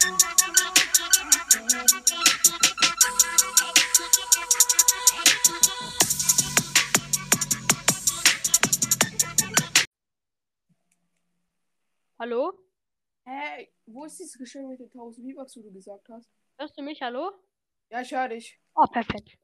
[0.00, 0.12] Hallo?
[13.24, 16.30] Hä, wo ist dieses Geschenk mit den 1000 V-Bucks, wo du gesagt hast?
[16.58, 17.02] Hörst du mich?
[17.02, 17.32] Hallo?
[17.90, 18.60] Ja, ich höre dich.
[18.76, 19.36] Oh, perfekt.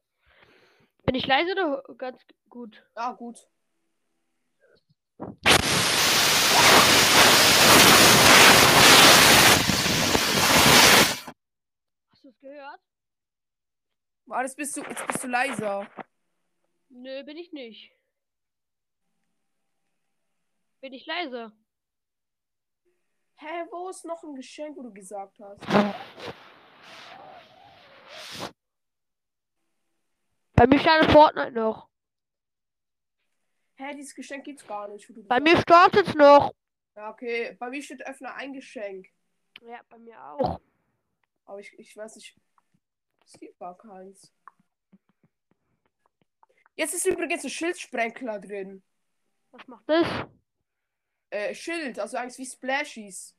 [1.03, 2.81] Bin ich leise oder ganz gut?
[2.95, 3.45] Ja, gut.
[12.25, 12.81] Du es gehört?
[14.29, 15.87] Ah, jetzt bist du, jetzt bist du leiser.
[16.89, 17.91] Nö, bin ich nicht.
[20.81, 21.51] Bin ich leise?
[23.37, 25.61] Hä, wo ist noch ein Geschenk, wo du gesagt hast?
[30.53, 31.89] Bei mir startet Fortnite noch.
[33.75, 35.07] Hä, dieses Geschenk gibt's gar nicht.
[35.09, 36.55] Wo du Bei mir startet noch.
[36.95, 37.55] Ja, okay.
[37.59, 39.07] Bei mir steht öffne ein Geschenk.
[39.61, 40.61] Ja, bei mir auch.
[41.45, 42.35] Aber ich, ich weiß nicht.
[43.25, 44.33] Es gibt gar keins.
[46.75, 48.83] Jetzt ist übrigens ein Schildsprenkler drin.
[49.51, 50.07] Was macht das?
[51.29, 53.35] Äh, Schild, also eigentlich wie Splashies.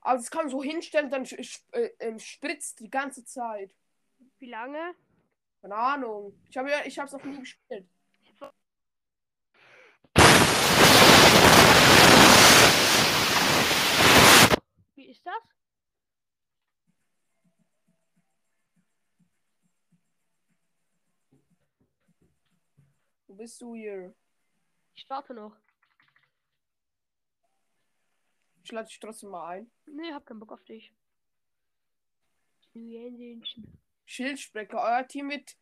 [0.00, 3.74] Aber das kann man so hinstellen, dann sch- äh, ähm, spritzt die ganze Zeit.
[4.38, 4.94] Wie lange?
[5.60, 6.40] Keine Ahnung.
[6.48, 7.88] Ich habe ja, ich habe es noch nie gespielt.
[14.94, 15.57] Wie ist das?
[23.28, 24.14] Wo bist du hier?
[24.94, 25.54] Ich starte noch.
[28.62, 29.70] Ich lade dich trotzdem mal ein.
[29.86, 30.92] Nee, hab keinen Bock auf dich.
[34.06, 35.56] Schildsprecher, euer Team wird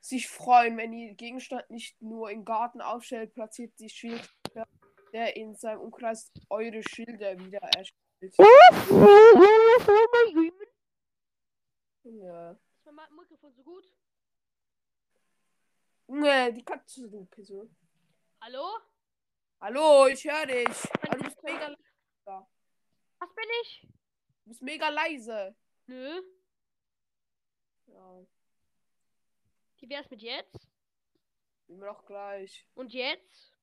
[0.00, 4.68] sich freuen, wenn ihr Gegenstand nicht nur im Garten aufstellt, platziert die Schildsprecher,
[5.12, 8.36] der in seinem Umkreis eure Schilder wieder erstellt.
[12.04, 12.52] Ja.
[12.52, 13.84] Ist mein Mikrofon so gut?
[16.12, 17.72] Nee, die Katze, du Person.
[18.40, 18.66] Hallo?
[19.60, 20.92] Hallo, ich höre dich.
[21.02, 21.76] Aber du bist mega,
[22.24, 23.86] Was bin ich?
[24.42, 25.54] du bist mega leise.
[25.86, 26.20] Nö.
[27.86, 28.26] Ja,
[29.78, 30.66] Wie wär's mit jetzt?
[31.68, 32.66] wir noch gleich.
[32.74, 33.56] Und jetzt?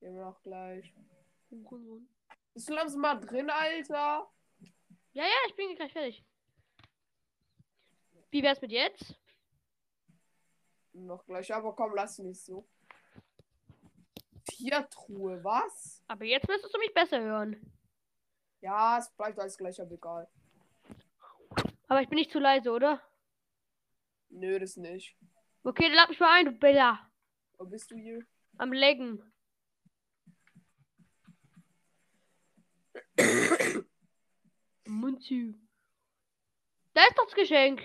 [0.00, 0.94] Wir noch gleich.
[1.50, 2.08] Hurensohn.
[2.54, 4.32] Bist du langsam mal drin, Alter?
[5.12, 6.24] Ja, ja, ich bin gleich fertig.
[8.30, 9.20] Wie wär's mit jetzt?
[10.94, 12.66] Noch gleich, aber komm, lass mich so.
[14.44, 16.02] Tiertruhe, was?
[16.06, 17.72] Aber jetzt müsstest du mich besser hören.
[18.60, 20.28] Ja, es bleibt alles gleich, aber egal.
[21.88, 23.02] Aber ich bin nicht zu leise, oder?
[24.28, 25.16] Nö, das nicht.
[25.64, 27.10] Okay, dann lad mich mal ein, du Bella.
[27.58, 28.24] Wo bist du hier?
[28.58, 29.32] Am Leggen.
[34.86, 35.58] Munzi.
[36.92, 37.82] Da ist doch das Geschenk.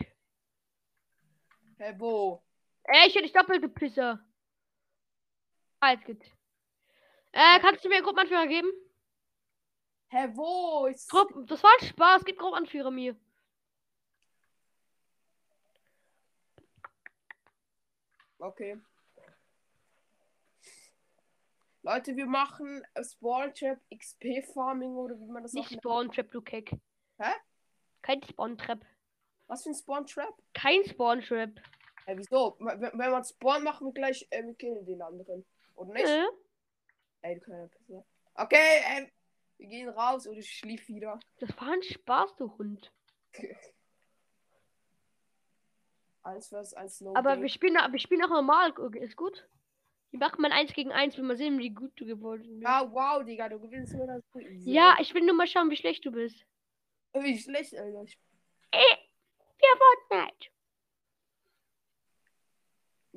[1.77, 2.43] Hä, wo?
[2.83, 4.19] Ey, ich hätte dich doppelt, du Pisser.
[5.79, 6.25] Ah, jetzt geht's.
[7.31, 8.71] Äh, kannst du mir einen Gruppenanführer geben?
[10.09, 10.87] Hä, wo?
[10.87, 11.09] Ist...
[11.09, 12.25] Gruppen, das war ein Spaß.
[12.25, 13.15] Gib Gruppenanführer mir.
[18.39, 18.81] Okay.
[21.81, 25.81] Leute, wir machen Spawn Trap XP Farming oder wie man das auch Nicht nennt.
[25.81, 26.71] Spawn Trap, du Keck.
[27.19, 27.31] Hä?
[28.01, 28.85] Kein Spawn Trap.
[29.47, 30.33] Was für ein Spawn Trap?
[30.53, 31.51] Kein Spawn Trap.
[32.09, 32.55] Hä, wieso?
[32.59, 35.45] Wenn, wenn man Spawn machen wir gleich, äh, wir killen den anderen.
[35.75, 36.05] Oder nicht?
[36.07, 36.25] Äh?
[37.21, 38.03] Ey, du kleiner Pisser.
[38.33, 39.11] Okay, ähm,
[39.57, 41.19] wir gehen raus oder ich schlief wieder.
[41.39, 42.91] Das war ein Spaß, du Hund.
[46.23, 47.43] Eins vs eins no Aber game.
[47.43, 48.73] wir spielen, wir spielen auch normal.
[48.95, 49.47] Ist gut.
[50.09, 52.65] Wir machen mal eins gegen eins, wenn wir sehen, wie gut du geworden bist.
[52.65, 54.71] Ah, wow, Digga, du gewinnst nur das easy.
[54.71, 56.43] Ja, ich will nur mal schauen, wie schlecht du bist.
[57.13, 58.03] Wie schlecht, Alter.
[58.03, 58.17] Ich,
[58.73, 60.49] Ja, Fortnite.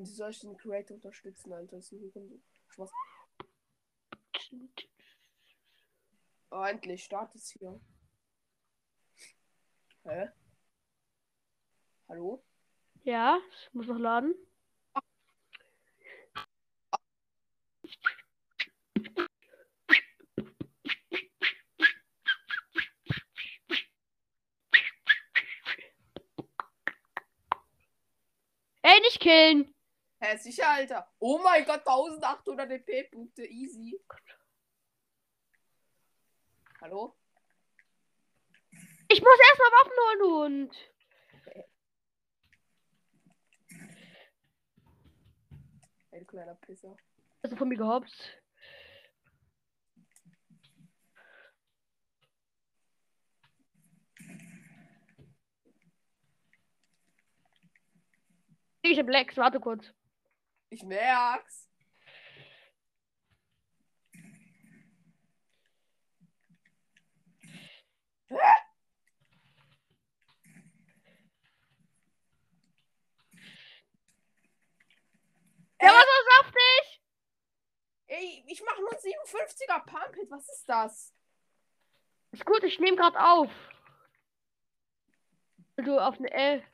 [0.02, 1.76] Wie soll ich den Creator unterstützen, Alter?
[1.76, 2.42] Das ist ein.
[2.68, 2.90] Spaß.
[6.50, 7.80] Oh, endlich, startet es hier.
[10.04, 10.28] Hä?
[12.08, 12.43] Hallo?
[13.04, 14.34] Ja, ich muss noch laden.
[28.82, 29.71] Ey, nicht killen!
[30.22, 31.04] Hä, sicher, Alter.
[31.19, 34.00] Oh mein Gott, 1800 EP-Punkte, easy.
[36.80, 37.16] Hallo?
[39.08, 40.92] Ich muss erstmal Waffen holen und.
[41.40, 41.64] Okay.
[46.10, 46.96] Hey, kleiner Pisser.
[47.42, 48.40] Also von mir gehopst.
[58.82, 59.92] Ich hab Lex, warte kurz.
[60.72, 61.69] Ich merk's.
[68.30, 68.38] Der
[75.90, 77.02] war so saftig!
[78.06, 80.30] Ey, ich mach nur 57er Pump Hit.
[80.30, 81.12] Was ist das?
[82.30, 83.50] Ist gut, ich nehme gerade auf.
[85.76, 86.64] Du auf eine L.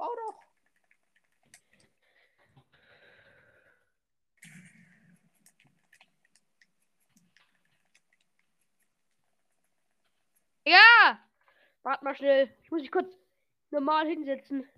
[0.00, 0.40] Bau doch.
[10.64, 10.78] Ja!
[11.82, 12.50] Warte mal schnell.
[12.62, 13.16] Ich muss mich kurz
[13.70, 14.68] normal hinsetzen.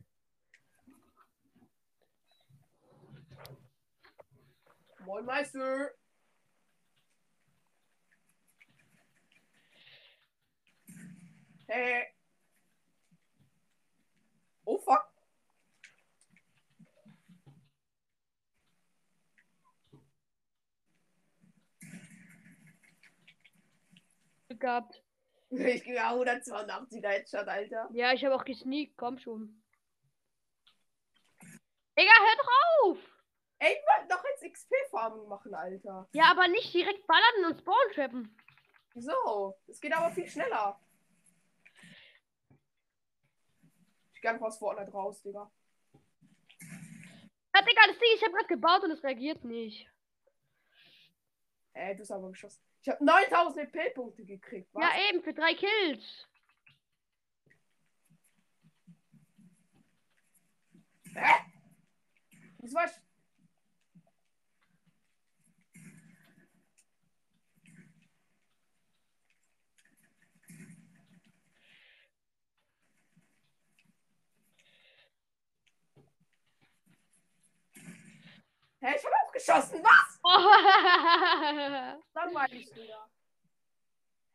[5.06, 5.90] Moin Meister.
[11.68, 12.04] Hey.
[14.66, 15.10] Oh fuck.
[24.58, 25.02] Gehabt.
[25.74, 27.88] Ich gehe 182er Headshot, Alter.
[27.92, 28.96] Ja, ich habe auch gesneakt.
[28.96, 29.62] Komm schon.
[31.98, 32.48] Digga, hör doch
[32.80, 32.98] auf!
[33.58, 36.08] Ey, ich wollte doch jetzt XP-Farming machen, Alter.
[36.12, 38.36] Ja, aber nicht direkt ballern und spawn trappen.
[38.94, 39.54] Wieso?
[39.68, 40.80] Es geht aber viel schneller.
[44.14, 45.52] Ich geh einfach aus Fortnite raus, Digga.
[47.54, 49.86] Ja, Digga, das Ding, ich habe gerade gebaut und es reagiert nicht.
[51.74, 52.71] Ey, du hast aber geschossen.
[52.82, 54.68] Ich habe 9000 EP-Punkte gekriegt.
[54.72, 54.82] Was?
[54.82, 56.28] Ja, eben, für drei Kills.
[61.14, 61.32] Hä?
[62.58, 62.90] Das war.
[78.82, 79.80] Hä, ich habe auch geschossen.
[79.84, 80.18] Was?
[80.24, 80.30] Oh.
[82.14, 83.08] Langweilig, Digga.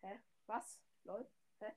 [0.01, 0.21] Hä?
[0.45, 0.79] Was?
[1.03, 1.27] Lol.
[1.59, 1.75] Hä?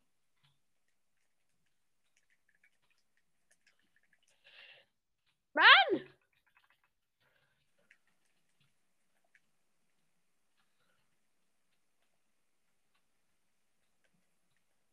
[5.53, 6.15] Mann!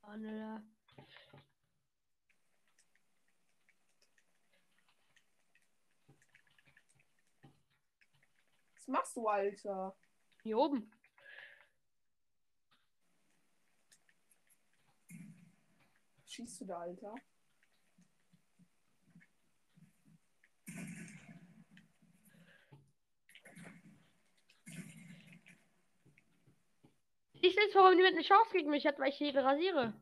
[0.02, 0.77] Oh,
[8.88, 9.98] Was machst du, Alter?
[10.44, 10.90] Hier oben.
[16.22, 17.16] Was schießt du da, Alter?
[27.42, 29.94] Ich weiß, warum niemand eine Chance gegen mich hat, weil ich jede rasiere.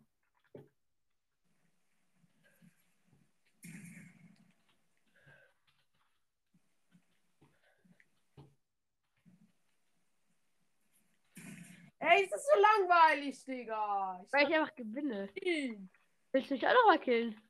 [12.08, 14.22] Ey, das ist so langweilig, Digga.
[14.24, 15.28] Ich Weil ich einfach gewinne.
[15.42, 15.90] ihn.
[16.32, 17.42] Willst du mich auch noch mal killen?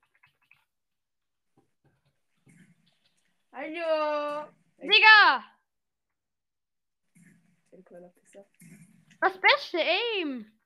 [3.51, 4.47] Hallo.
[4.77, 5.43] Digga!
[9.19, 10.57] Das beste Aim!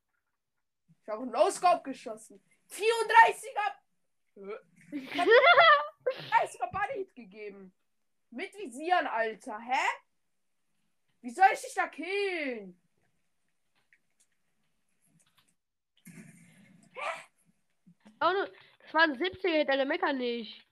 [1.02, 2.44] Ich habe No-Scope geschossen.
[2.70, 3.74] 34er.
[4.36, 7.74] Äh, 30er Body-Hit gegeben.
[8.30, 9.60] Mit Visieren, Alter.
[9.60, 9.88] Hä?
[11.22, 12.79] Wie soll ich dich da killen?
[18.22, 18.34] Oh,
[18.82, 20.66] das war ein 70er hinter der Mecker nicht.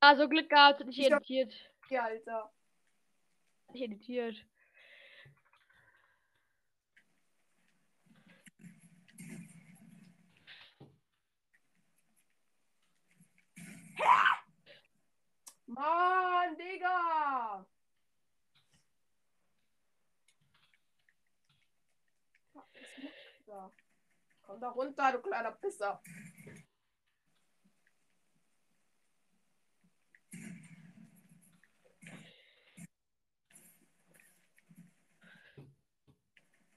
[0.00, 1.52] Also Glück gehabt, nicht Ich hab- editiert.
[1.90, 2.50] Ja, Alter.
[3.72, 4.36] Nicht editiert.
[15.66, 17.66] Mann, Digga.
[22.54, 22.64] Was
[23.02, 23.72] machst da?
[24.42, 26.00] Komm da runter, du kleiner Pisser.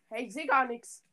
[0.09, 1.03] Hey, ich sehe gar nichts.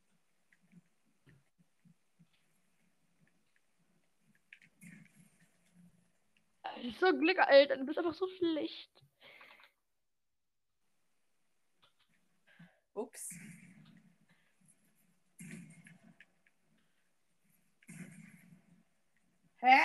[6.99, 7.77] So Glück, Alter.
[7.77, 8.91] Du bist einfach so schlecht.
[12.93, 13.29] Ups.
[19.61, 19.79] Hä?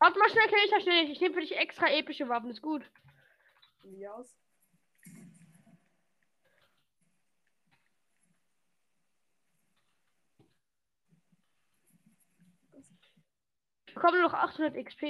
[0.00, 1.10] Warte mal schnell, Kelly, schnell.
[1.10, 2.82] Ich nehme für dich extra epische Waffen, ist gut.
[3.84, 4.34] Wie aus?
[13.86, 15.02] Ich bekomme noch 800 XP.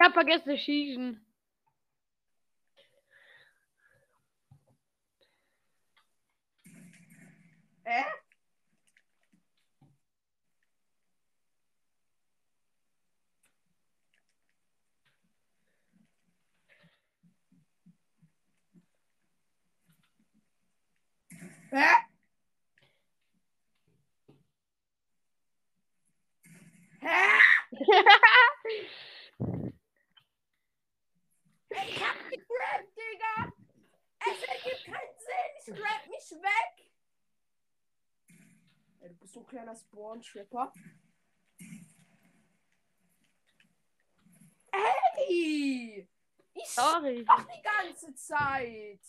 [0.13, 1.25] vergessen zu schießen.
[7.85, 8.03] Hä?
[21.71, 22.11] Hä?
[27.01, 27.41] Hä?
[31.69, 33.53] Ich hab gegrabt, Digga!
[34.19, 35.51] Es ergibt keinen Sinn!
[35.59, 36.91] Ich grab mich weg!
[38.99, 40.71] Ey, du bist so ein kleiner Spawn-Tripper.
[44.71, 46.07] Ey!
[46.53, 47.25] Ich Sorry.
[47.25, 49.01] doch die ganze Zeit!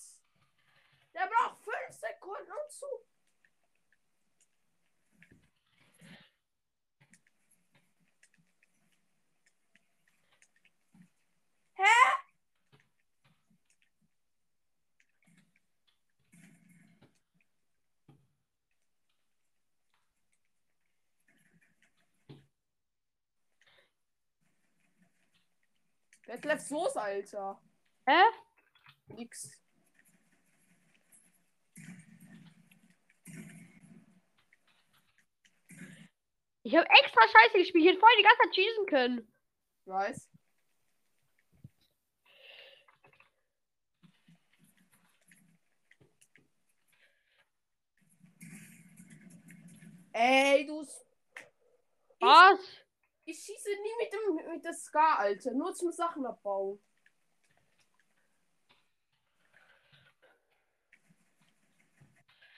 [1.14, 2.87] Der braucht fünf Sekunden, um zu.
[26.32, 26.36] Hä?
[26.36, 27.60] Detlef Soße, Alter.
[28.06, 28.22] Hä?
[29.08, 29.50] Nix.
[36.64, 37.84] Ich habe extra Scheiße gespielt.
[37.84, 39.32] Ich hätte vorher die ganze Zeit schießen können.
[39.84, 40.30] Weiß.
[50.14, 50.86] Ey, du.
[52.20, 52.81] Was?
[53.32, 55.52] Ich schieße nie mit dem mit der Ska, Alter.
[55.52, 56.78] Nur zum Sachen abbauen.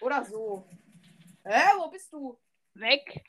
[0.01, 0.67] Oder so.
[1.45, 2.41] Hä, wo bist du?
[2.75, 3.25] Weg.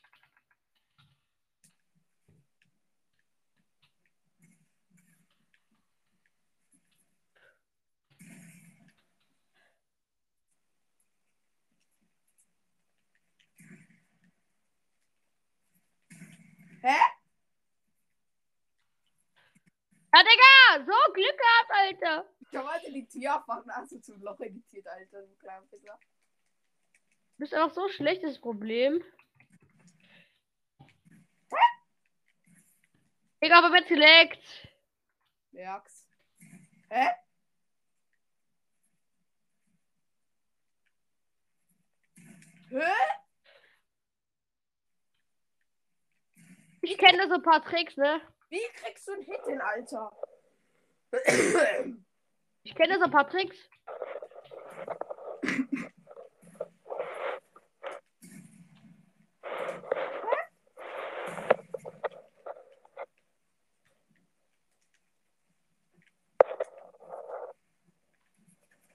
[16.82, 17.15] Hä?
[20.16, 20.86] Ja, Digga!
[20.86, 22.30] So Glück gehabt, Alter.
[22.40, 25.24] Ich habe heute die Tierfachnase zum Loch editiert, Alter.
[25.24, 26.00] Du kleiner Pisser.
[26.94, 29.04] Du bist einfach so schlecht, das Problem.
[33.44, 34.42] Digga, aber mit Select.
[35.52, 36.08] Merk's.
[36.90, 37.10] Hä?
[42.70, 42.94] Hä?
[46.82, 48.22] Ich kenne so ein paar Tricks, ne?
[48.50, 50.12] Wie kriegst du einen Hit hin, Alter?
[52.64, 53.58] Ich kenne so ein paar Tricks.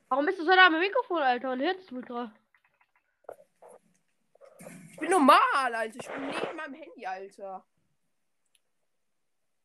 [0.09, 1.53] Warum bist du so nah am Mikrofon, Alter?
[1.53, 2.33] Und hörst du ultra?
[4.91, 5.99] Ich bin normal, Alter.
[6.01, 7.65] Ich bin neben meinem Handy, Alter.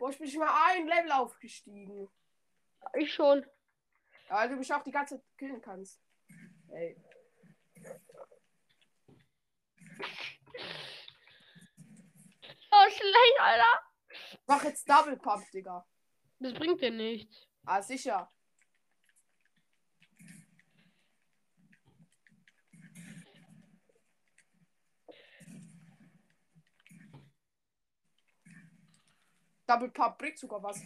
[0.06, 2.08] Boah, ich bin schon mal ein Level aufgestiegen.
[2.94, 3.44] Ich schon.
[4.30, 6.00] Weil du mich auch die ganze Zeit killen kannst.
[6.70, 6.96] Ey.
[12.72, 13.82] Oh, schlecht, Alter.
[14.46, 15.84] Mach jetzt Double Pump, Digga.
[16.38, 17.48] Das bringt dir nichts.
[17.66, 18.32] Ah, sicher.
[29.68, 30.80] Double Pump bringt sogar was.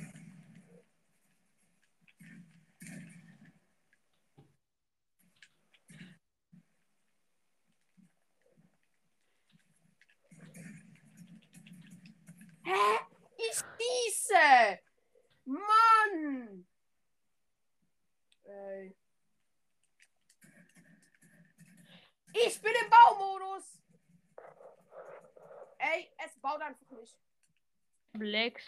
[12.64, 13.00] Hä?
[13.38, 14.80] Ich schieße!
[15.46, 16.68] Mann!
[18.44, 18.96] Ey.
[22.34, 23.82] Ich bin im Baumodus!
[25.80, 27.18] Ey, es baut einfach nicht.
[28.14, 28.64] Blacks.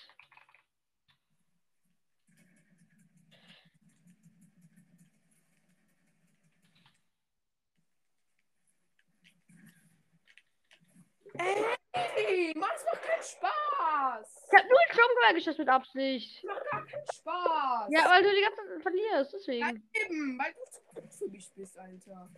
[11.34, 14.48] Ey, Mann, es macht keinen Spaß!
[14.52, 16.44] Ich hab nur den Sturmgewehr geschossen mit Absicht.
[16.44, 17.90] Das macht gar keinen Spaß!
[17.90, 19.60] Ja, weil du die ganze Zeit verlierst, deswegen.
[19.94, 22.30] Ja, eben, weil du zu gut für mich bist, Alter.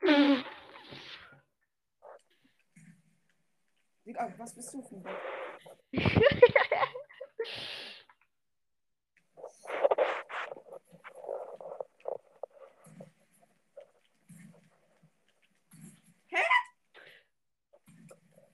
[4.08, 5.12] Digga, was bist du für ein Bot?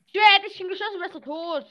[0.08, 1.70] Ja, hätte ich ihn geschossen, wärst du tot.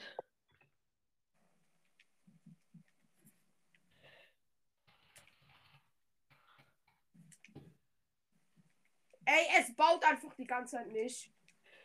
[9.26, 11.33] Ey, es baut einfach die ganze Zeit nicht.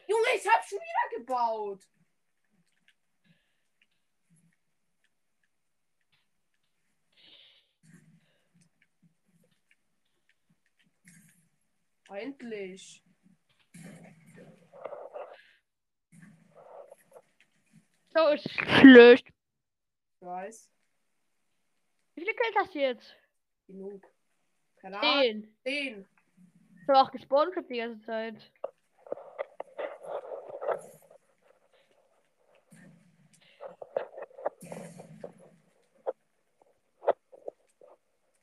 [0.09, 1.87] Junge, ich hab schon wieder gebaut.
[12.09, 13.03] Endlich.
[18.09, 19.27] So ist schlecht.
[19.27, 20.71] Ich weiß.
[22.15, 23.15] Wie viele Kills hast du jetzt?
[23.67, 24.03] Genug.
[24.77, 25.21] Keine Ahnung.
[25.21, 25.57] Zehn.
[25.61, 26.09] Zehn.
[26.81, 28.51] Ich habe auch gespawnt die ganze Zeit.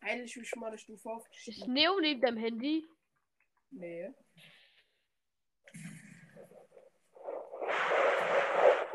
[0.06, 1.72] Endlich bin ich mal eine Stufe Ist aufgestiegen.
[1.72, 2.86] Neo neben deinem Handy?
[3.70, 4.14] Nee.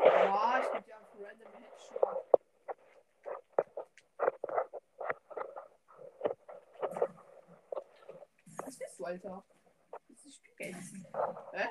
[0.00, 2.16] Ja, ich geb dir einfach random Headshot.
[8.64, 9.44] Was bist du, Alter?
[10.08, 11.06] Das ist Spielgänzen.
[11.52, 11.68] Hä?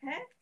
[0.00, 0.37] Hä?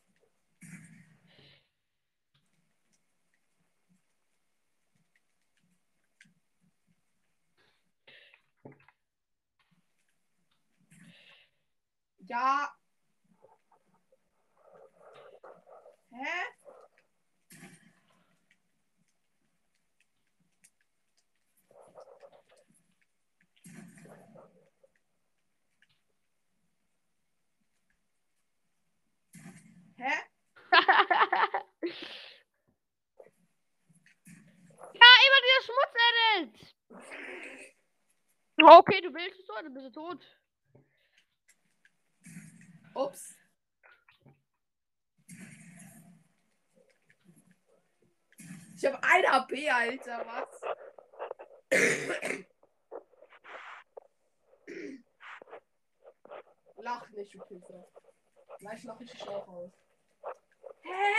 [12.28, 12.76] Ja.
[16.12, 16.56] Hä?
[29.98, 30.28] Hä?
[34.94, 36.56] ja, immer dieser Schmutz edit!
[38.62, 40.45] Okay, du willst es dann bist du tot.
[42.96, 43.37] Ups.
[48.74, 50.61] Ich habe ein HP, Alter, was?
[56.76, 57.87] Lach nicht, du Pisser.
[58.59, 59.72] Gleich lach ich dich auch aus.
[60.82, 61.14] Hä?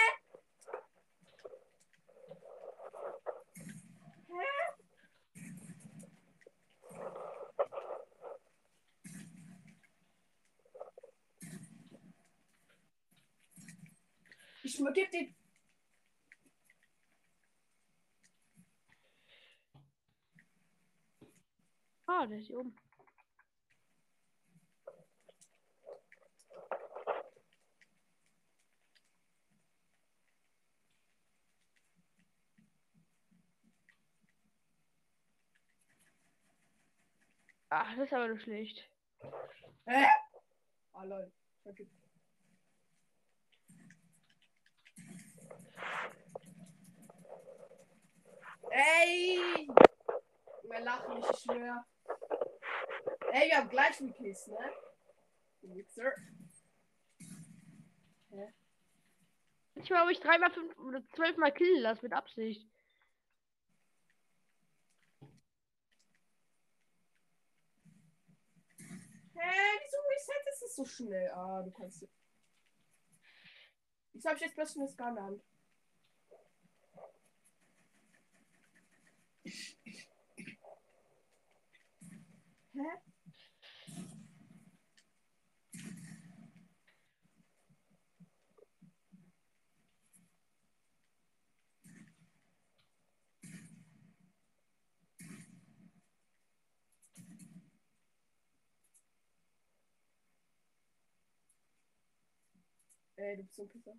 [4.30, 4.77] Hä?
[14.68, 15.34] Ich geb den.
[22.06, 22.76] Ah, der ist hier oben.
[37.70, 38.90] Ach, das ist aber nur schlecht.
[39.86, 40.08] Hä?
[40.92, 41.32] Ah, lol.
[41.64, 42.07] Vergiss.
[48.70, 49.68] Ey!
[50.64, 51.86] Wir lachen nicht, ich schwör.
[53.32, 54.74] Ey, wir haben gleich einen Kiss, ne?
[55.62, 56.12] Du Wichser.
[59.78, 62.68] Manchmal habe ich dreimal fünf oder zwölfmal killen lassen mit Absicht.
[69.36, 71.32] Hä, wieso resettest es so schnell?
[71.32, 72.08] Ah, du kannst.
[74.14, 75.44] Wieso hab ich jetzt plötzlich eine Scar in der Hand?
[82.76, 83.02] Hä?
[103.18, 103.94] Ey, du bist so ein Pisser.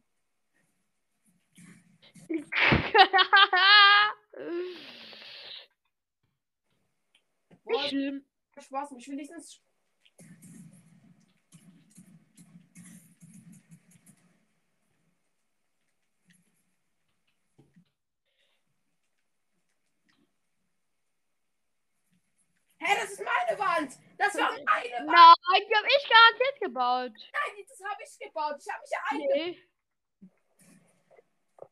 [7.50, 8.24] Boah, Nicht schlimm.
[8.58, 9.62] Spaß, ich will wenigstens.
[22.80, 23.92] Hä, das ist meine Wand!
[24.16, 25.06] Das war meine Wand!
[25.06, 27.12] Nein, die habe ich garantiert gebaut.
[27.32, 28.56] Nein, das habe ich gebaut.
[28.58, 29.18] Ich habe mich ja ein.
[29.18, 29.68] Nee.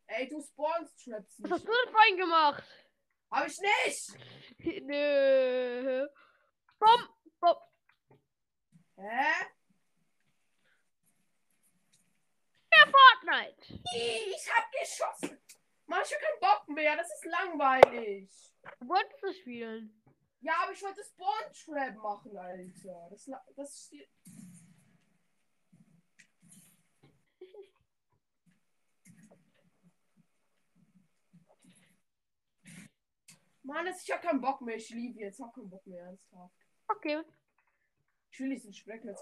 [0.08, 2.64] Ey, du spawnst Traps Was hast du denn vorhin gemacht?
[3.30, 4.14] Hab ich nicht.
[4.84, 6.06] Nö.
[6.78, 7.08] Bom,
[7.40, 7.56] bom.
[8.96, 9.46] Hä?
[13.26, 13.80] Fortnite.
[13.94, 15.38] Ich hab geschossen.
[15.48, 16.96] Ich hab keinen Bock mehr.
[16.96, 18.30] Das ist langweilig.
[18.80, 20.02] Du wolltest du spielen?
[20.40, 23.08] Ja, aber ich wollte Spawn Trap machen, Alter.
[23.10, 23.90] Das, das
[33.66, 34.76] Mann, ich hab keinen Bock mehr.
[34.76, 35.40] Ich liebe jetzt.
[35.40, 36.54] Ich hab keinen Bock mehr, ernsthaft.
[36.88, 37.20] Okay.
[38.30, 39.20] Ich will diesen Sprecklitz.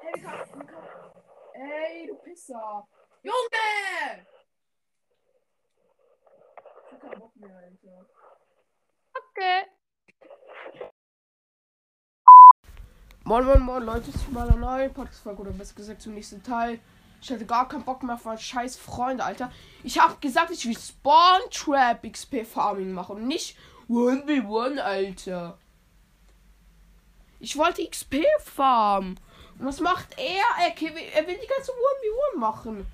[0.00, 1.12] Hey, wie kann, wie kann,
[1.54, 2.86] Ey, du Pisser.
[3.22, 4.26] Junge!
[6.84, 8.06] Ich hab keinen Bock mehr, Alter.
[9.14, 9.66] Okay.
[13.24, 16.80] Moin, moin, moin, Leute, zu meiner neuen Podcast-Folge oder besser gesagt zum nächsten Teil.
[17.20, 19.52] Ich hatte gar keinen Bock mehr auf meinen scheiß Freund, Alter.
[19.84, 23.56] Ich hab gesagt, ich will Spawn Trap XP Farming machen und nicht
[23.88, 25.58] 1v1, Alter.
[27.38, 29.18] Ich wollte XP farmen.
[29.58, 30.64] Und was macht er?
[30.64, 32.86] Er, will- er will die ganze 1v1 machen.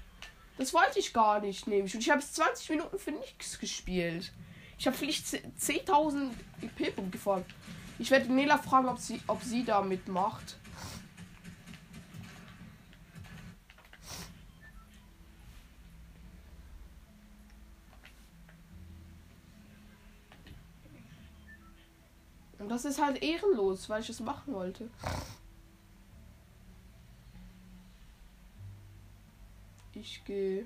[0.58, 1.94] Das wollte ich gar nicht, nämlich.
[1.94, 4.32] Und ich habe jetzt 20 Minuten für nichts gespielt.
[4.78, 7.44] Ich habe vielleicht 10.000 EP-Punkte gefahren.
[7.98, 10.56] Ich werde Nela fragen, ob sie, ob sie da mitmacht.
[22.62, 24.88] Und das ist halt ehrenlos, weil ich es machen wollte.
[29.94, 30.64] Ich gehe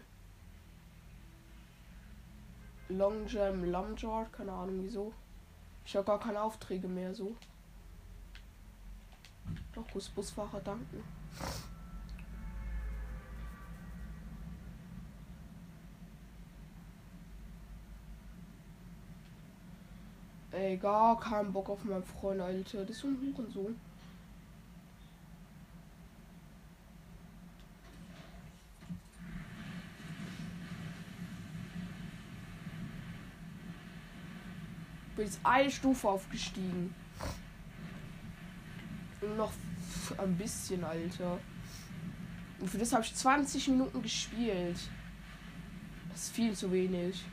[2.90, 5.14] Long Jam Lumjar, keine Ahnung wieso.
[5.86, 7.34] Ich habe gar keine Aufträge mehr so.
[9.72, 11.02] Doch, Busfahrer danken.
[20.56, 22.80] Ey, gar keinen Bock auf meinen Freund, Alter.
[22.80, 23.76] Das ist so ein Hurensohn.
[35.14, 36.94] bin jetzt eine Stufe aufgestiegen.
[39.36, 39.52] Noch
[40.18, 41.38] ein bisschen, Alter.
[42.60, 44.78] Und für das habe ich 20 Minuten gespielt.
[46.10, 47.24] Das ist viel zu wenig.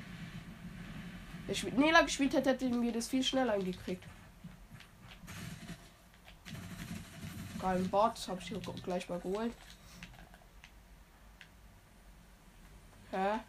[1.46, 4.04] Wenn ich mit Nela gespielt hätte, hätten wir das viel schneller hingekriegt.
[7.60, 9.54] Geilen Bot, habe ich hier gleich mal geholt.
[13.12, 13.40] Hä?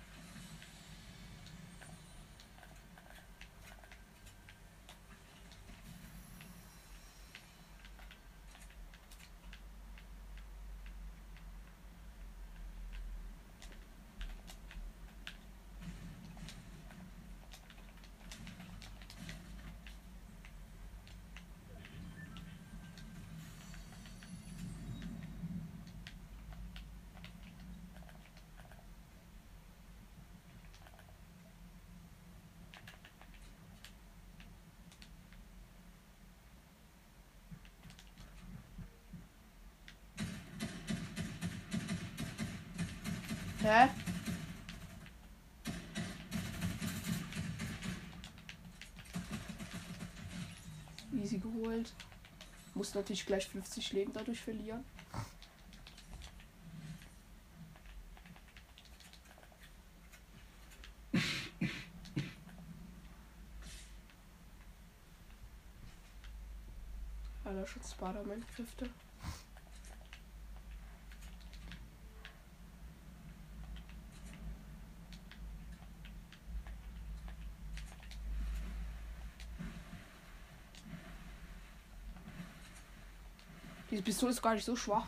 [51.22, 51.92] Easy geholt.
[52.74, 54.84] Muss natürlich gleich 50 Leben dadurch verlieren.
[67.44, 68.88] Aller Schutz Spider-Man-Kräfte.
[84.04, 85.06] Pistole ist gar nicht so schwach.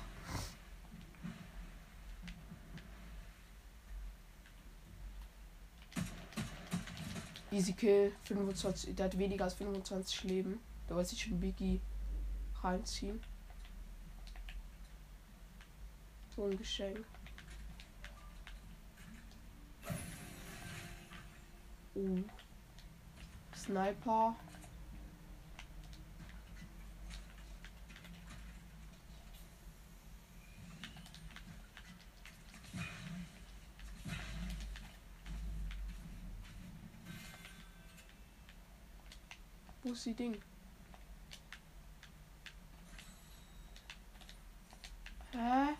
[7.50, 10.60] Easy Kill, 25, der hat weniger als 25 Leben.
[10.88, 11.80] Da wollte ich schon Biggie
[12.62, 13.20] reinziehen.
[16.34, 17.04] So ein Geschenk.
[21.94, 22.18] Oh.
[23.54, 24.36] Sniper.
[40.04, 40.40] Die Ding?
[45.32, 45.74] Hä?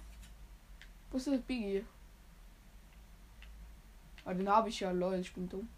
[1.11, 1.85] Wo ist das Biggie?
[4.25, 5.69] Ah, den habe ich ja, lol, ich bin dumm.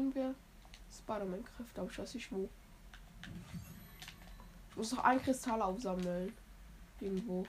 [0.00, 0.34] Verdienen wir
[0.90, 2.48] Spider-Man-Kräfte, aber ich weiß nicht wo.
[4.70, 6.32] Ich muss noch ein Kristall aufsammeln.
[7.00, 7.44] Irgendwo.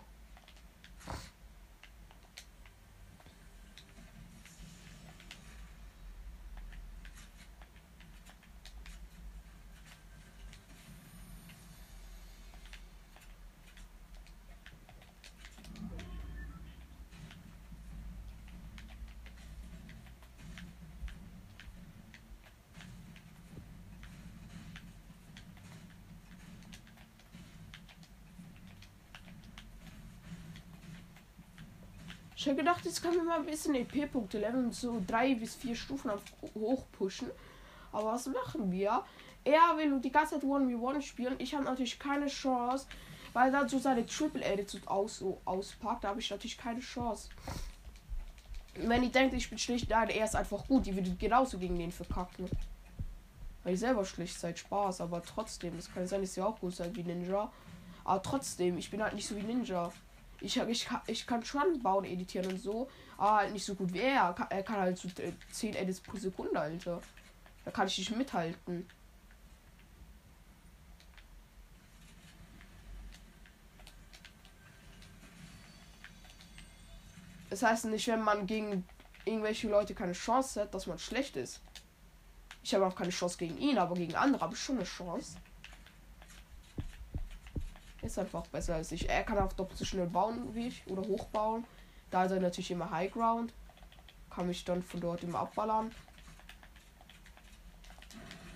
[32.42, 35.76] Ich habe gedacht, jetzt können wir mal ein bisschen EP-Punkte leveln, so drei bis vier
[35.76, 36.10] Stufen
[36.56, 37.30] hoch pushen.
[37.92, 39.04] Aber was machen wir?
[39.44, 41.36] Er will die ganze Zeit 1v1 spielen.
[41.38, 42.88] Ich habe natürlich keine Chance,
[43.34, 46.04] weil er so seine Triple Attitude aus, auspackt.
[46.04, 47.30] Da habe ich natürlich keine Chance.
[48.74, 50.88] Wenn ich denke, ich bin schlecht, nein, er ist einfach gut.
[50.88, 52.50] Die würde genauso gegen den verkacken.
[53.64, 56.74] Weil ich selber schlecht seid Spaß, aber trotzdem, es kann sein, dass ihr auch gut
[56.74, 57.52] seid wie Ninja.
[58.04, 59.92] Aber trotzdem, ich bin halt nicht so wie Ninja.
[60.42, 64.00] Ich, ich, ich kann schon bauen, editieren und so, aber halt nicht so gut wie
[64.00, 64.36] er.
[64.50, 65.08] Er kann halt so
[65.52, 67.00] 10 Edits pro Sekunde, Alter.
[67.64, 68.88] Da kann ich nicht mithalten.
[77.52, 78.88] Das heißt nicht, wenn man gegen
[79.26, 81.62] irgendwelche Leute keine Chance hat, dass man schlecht ist.
[82.64, 85.36] Ich habe auch keine Chance gegen ihn, aber gegen andere habe ich schon eine Chance.
[88.02, 89.10] Ist einfach besser als ich.
[89.10, 91.66] Er kann auch doppelt so schnell bauen wie ich oder hochbauen.
[92.10, 93.54] Da ist er natürlich immer High Ground.
[94.30, 95.92] Kann mich dann von dort immer abballern.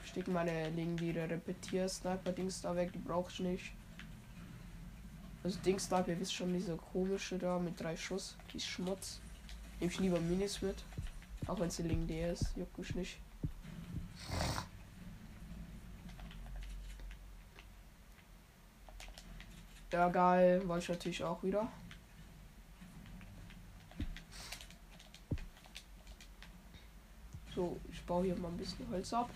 [0.05, 3.73] Stecken meine legendäre Repetier-Sniper-Dings da weg, die brauche ich nicht.
[5.43, 8.35] Also Dings da, ihr wisst schon, diese komische da mit drei Schuss.
[8.51, 9.19] Die ist Schmutz.
[9.79, 10.83] Nehme ich lieber Minis mit.
[11.47, 13.19] Auch wenn sie legendär ist, juckt mich nicht.
[19.91, 20.61] Ja, geil.
[20.67, 21.67] Wollte ich natürlich auch wieder.
[27.53, 29.29] So, ich baue hier mal ein bisschen Holz ab.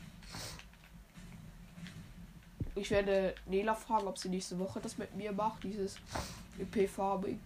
[2.76, 5.98] Ich werde Nela fragen, ob sie nächste Woche das mit mir macht, dieses
[6.60, 7.38] EP-Farbe.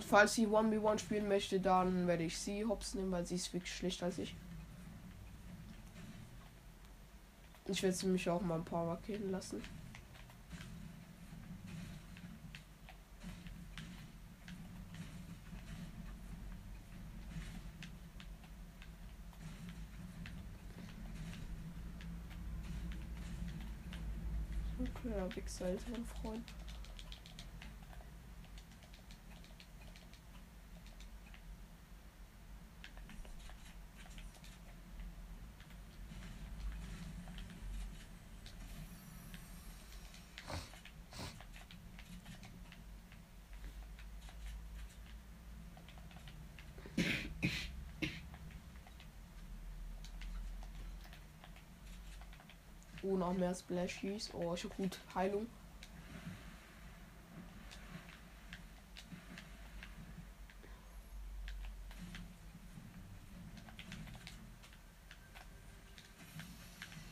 [0.00, 3.74] Falls sie 1v1 spielen möchte, dann werde ich sie hops nehmen, weil sie ist wirklich
[3.74, 4.34] schlecht als ich.
[7.66, 9.62] Ich werde sie mich auch mal ein paar markieren lassen.
[25.18, 26.44] Ja, Wichser, älteren Freund.
[53.08, 54.30] Oh, noch mehr Splashies.
[54.34, 54.98] Oh, ich hab gut.
[55.14, 55.46] Heilung.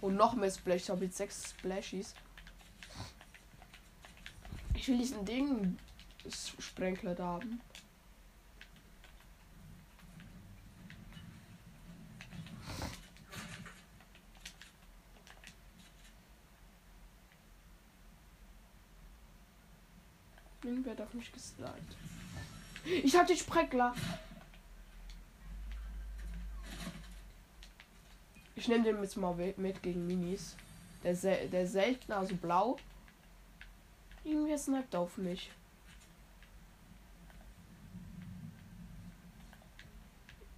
[0.03, 0.83] Und noch mehr Splash.
[0.83, 2.15] Ich habe jetzt sechs Splashies.
[4.75, 5.79] Ich will diesen Ding
[6.29, 7.61] Sprenkler da haben.
[20.67, 21.73] Irgendwer hat auf mich geslidet.
[22.85, 23.95] Ich hatte Spreckler.
[28.55, 30.57] Ich nehme den jetzt mal mit gegen Minis.
[31.03, 32.77] Der, sel der selten, also blau.
[34.25, 35.51] Irgendwie sniped auf mich.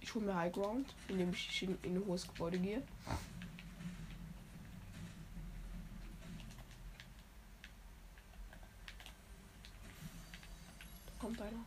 [0.01, 2.81] Ich hole mir High Ground, indem ich in, in ein hohes Gebäude gehe.
[11.19, 11.65] kommt einer.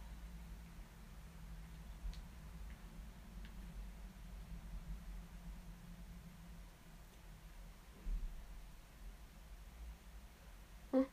[10.92, 11.06] Hm.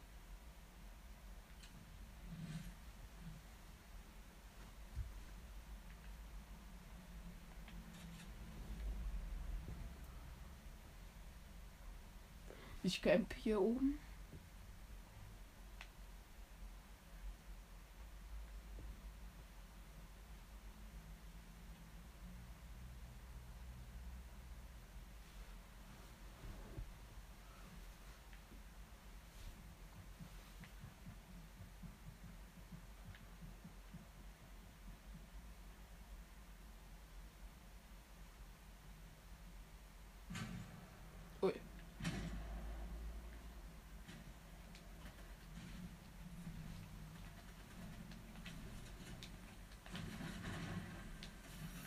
[12.90, 14.00] Ich camp hier oben.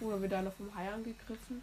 [0.02, 1.62] Oder wird einer vom Hai angegriffen?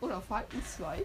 [0.00, 1.04] Oder Falken 2?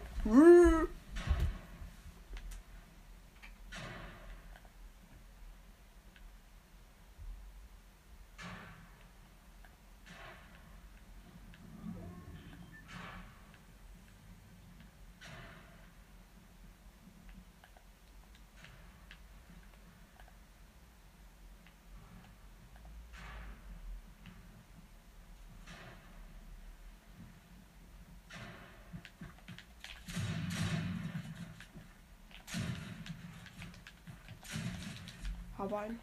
[35.60, 36.00] Habe einen.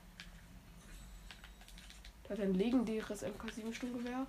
[2.28, 4.26] Der hat ein legendäres MK7 Sturmgewehr.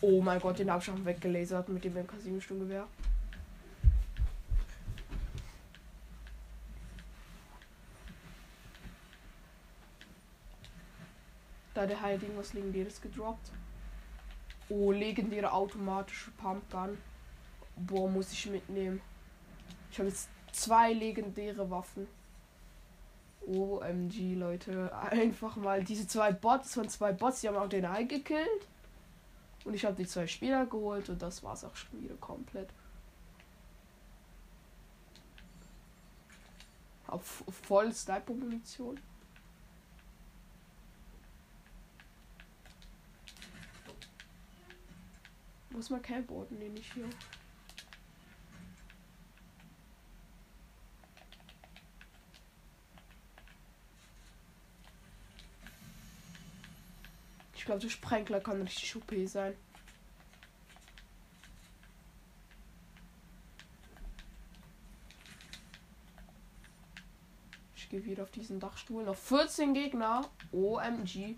[0.00, 2.86] Oh mein Gott, den habe ich schon weggelasert mit dem MK7 Sturmgewehr.
[11.78, 13.52] Da der halt irgendwas legendäres gedroppt.
[14.68, 16.98] Oh, legendäre automatische Pumpgun.
[17.76, 19.00] Boah, muss ich mitnehmen.
[19.88, 22.08] Ich habe jetzt zwei legendäre Waffen.
[23.46, 24.92] OMG, Leute.
[24.92, 28.66] Einfach mal diese zwei Bots von zwei Bots, die haben auch den Hai gekillt.
[29.64, 32.70] Und ich habe die zwei Spieler geholt und das war's auch schon wieder komplett.
[37.06, 38.98] Auf voll Sniper-Munition.
[45.78, 46.50] Wo ist mein Campboard?
[46.50, 47.08] Nee, nicht hier.
[57.54, 59.54] Ich glaube, der Sprenkler kann richtig OP sein.
[67.76, 69.04] Ich gehe wieder auf diesen Dachstuhl.
[69.04, 70.28] Noch 14 Gegner.
[70.50, 71.36] OMG.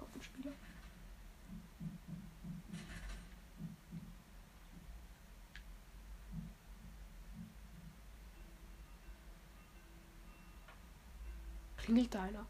[0.00, 0.52] Kommt ein Spieler.
[11.90, 12.46] Klingelt da einer?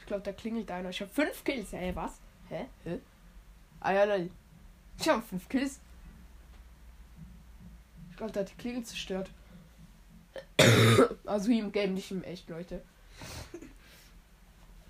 [0.00, 0.90] Ich glaube, da klingelt einer.
[0.90, 1.70] Ich habe fünf Kills.
[1.70, 2.20] Hä, was?
[2.48, 2.66] Hä?
[2.82, 2.98] Hä?
[3.78, 4.28] Ah ja, lol.
[4.98, 5.78] Ich habe fünf Kills.
[8.10, 9.30] Ich glaube, der hat die Klingel zerstört.
[11.24, 12.82] also wie im Game, nicht im echt, Leute.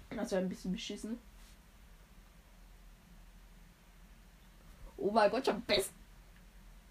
[0.08, 1.18] Das wäre ein bisschen beschissen.
[4.96, 5.92] Oh mein Gott, ich hab best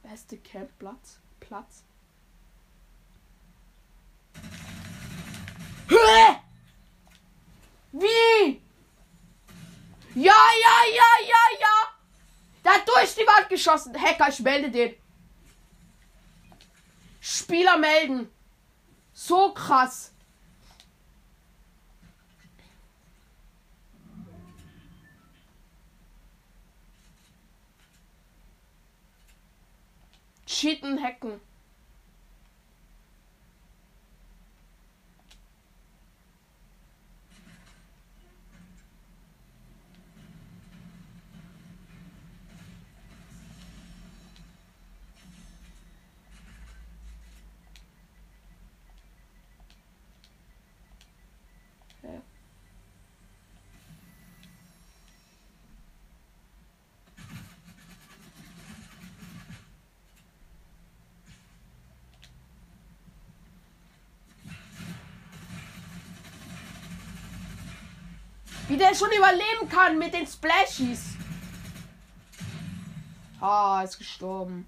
[0.04, 1.20] beste Campplatz.
[1.39, 1.84] Platz.
[5.90, 6.40] Hä?
[7.92, 8.62] Wie?
[10.16, 11.94] Ja, ja, ja, ja, ja.
[12.64, 14.00] Da durch die Wand geschossen.
[14.00, 14.96] Hacker, ich melde den.
[17.20, 18.30] Spieler melden.
[19.14, 20.12] So krass.
[30.46, 31.42] Cheaten, hacken.
[68.74, 71.15] Wie der schon überleben kann mit den Splashies.
[73.39, 74.67] Ah, ist gestorben.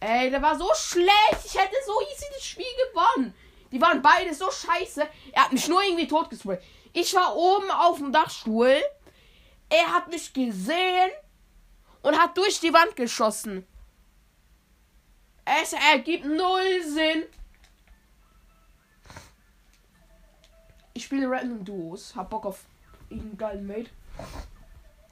[0.00, 1.44] Ey, der war so schlecht.
[1.44, 3.34] Ich hätte so easy das Spiel gewonnen.
[3.70, 5.06] Die waren beide so scheiße.
[5.32, 6.62] Er hat mich nur irgendwie totgesprayt.
[6.94, 8.80] Ich war oben auf dem Dachstuhl.
[9.68, 11.10] Er hat mich gesehen
[12.00, 13.66] und hat durch die Wand geschossen.
[15.44, 17.24] Es ergibt null Sinn.
[20.94, 22.14] Ich spiele Random Duos.
[22.14, 22.64] Hab Bock auf
[23.10, 23.90] einen geilen Mate.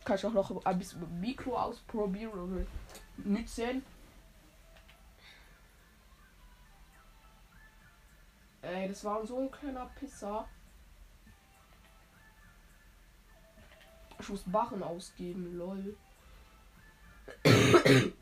[0.04, 2.66] Kann ich auch noch ein bisschen Mikro ausprobieren oder
[3.18, 3.84] mitsehen.
[8.62, 10.46] Ey, das war so ein kleiner Pisser.
[14.18, 15.96] Ich muss Barren ausgeben, lol.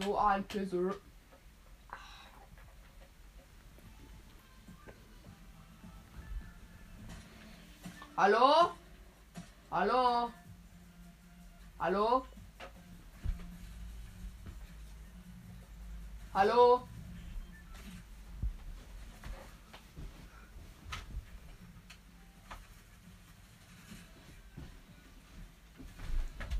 [0.00, 0.94] So ein Pisser.
[8.16, 8.72] Hallo?
[9.70, 10.32] Hallo?
[11.80, 12.26] Hallo?
[16.34, 16.88] Hallo?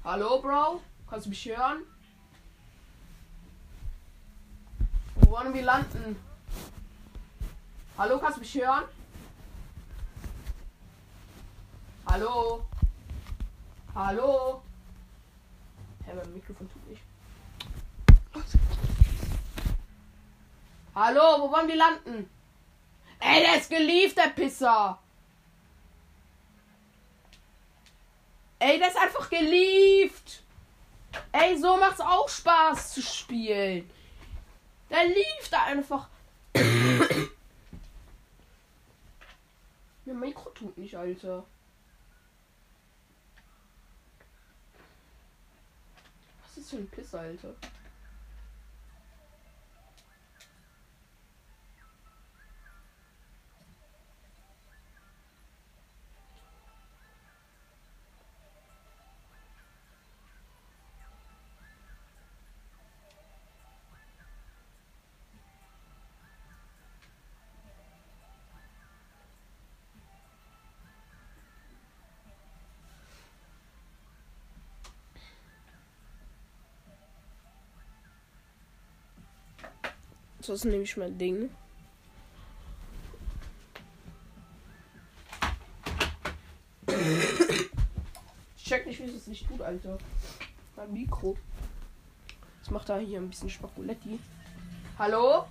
[0.04, 0.80] Hallo, Bro?
[1.08, 1.82] Kannst du mich hören?
[5.16, 6.16] Wo wollen wir landen?
[7.96, 8.84] Hallo, kannst du mich hören?
[12.06, 12.66] Hallo?
[13.94, 14.62] Hallo?
[16.04, 17.02] Hä, mein Mikrofon tut nicht.
[20.94, 22.28] Hallo, wo wollen wir landen?
[23.20, 24.98] Ey, der ist gelieft, der Pisser.
[28.58, 30.42] Ey, der ist einfach gelieft.
[31.30, 33.88] Ey, so macht's auch Spaß zu spielen.
[34.90, 36.08] Der lief da einfach.
[40.04, 41.44] Mein Mikro tut nicht, Alter.
[46.42, 47.54] Was ist für ein Piss, Alter?
[80.48, 81.50] So ist nämlich mein Ding.
[88.56, 89.98] Ich check nicht, wie es das nicht tut, Alter.
[90.74, 91.36] Mein Mikro.
[92.56, 94.18] Jetzt macht er hier ein bisschen Spaguletti.
[94.98, 95.44] Hallo?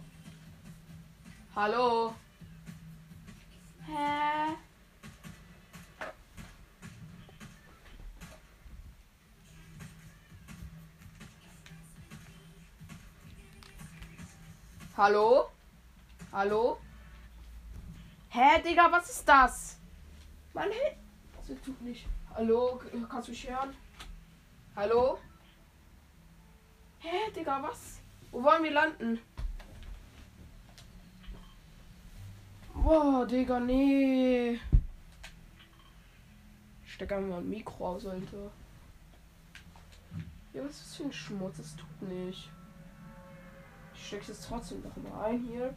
[1.55, 2.15] Hallo?
[3.85, 4.55] Hä?
[14.97, 15.51] Hallo?
[16.31, 16.79] Hallo?
[18.29, 19.77] Hä, Digga, was ist das?
[20.55, 20.97] Mann, hä?
[21.35, 22.07] Das tut nicht.
[22.33, 23.75] Hallo, kannst du mich hören?
[24.75, 25.19] Hallo?
[26.97, 27.99] Hä, Digga, was?
[28.31, 29.19] Wo wollen wir landen?
[32.73, 34.59] Boah, Digga, nee.
[36.85, 38.51] Ich steck einfach mal ein Mikro aus, Alter.
[40.53, 41.57] Ja, was ist das für ein Schmutz?
[41.57, 42.49] Das tut nicht.
[43.99, 45.73] Ich steck's jetzt trotzdem noch mal ein hier.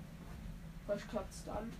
[0.87, 1.73] Vielleicht klappt's dann.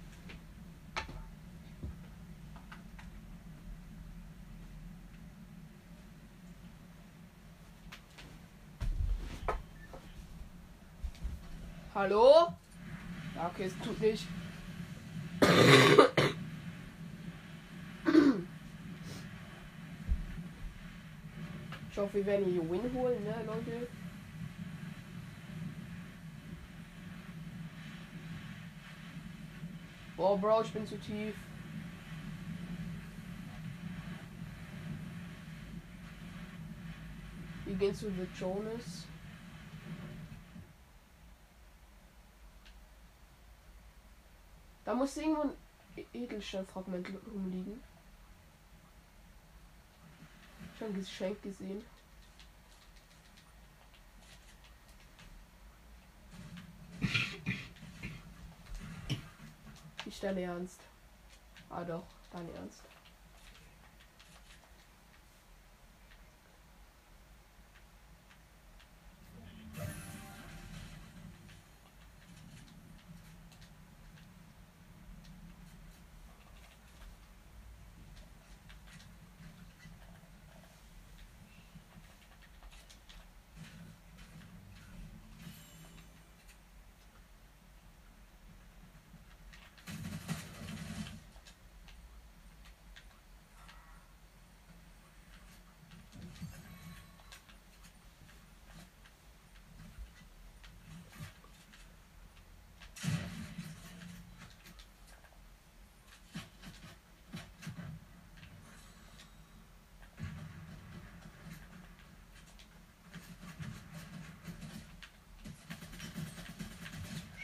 [11.95, 12.55] Hallo?
[13.35, 14.27] Ja, okay, es tut nicht.
[21.91, 23.89] Ich hoffe, wir werden hier Win holen, ne, Leute?
[30.23, 31.35] Oh, Bro, ich bin zu tief.
[37.65, 39.07] Wir gehen zu The Jonas.
[44.85, 45.51] Da muss irgendwo ein
[45.97, 47.83] E- Edelsteinfragment rumliegen.
[50.75, 51.83] Ich habe ein Geschenk gesehen.
[60.21, 60.81] Dein Ernst.
[61.71, 62.83] Ah doch, dein Ernst.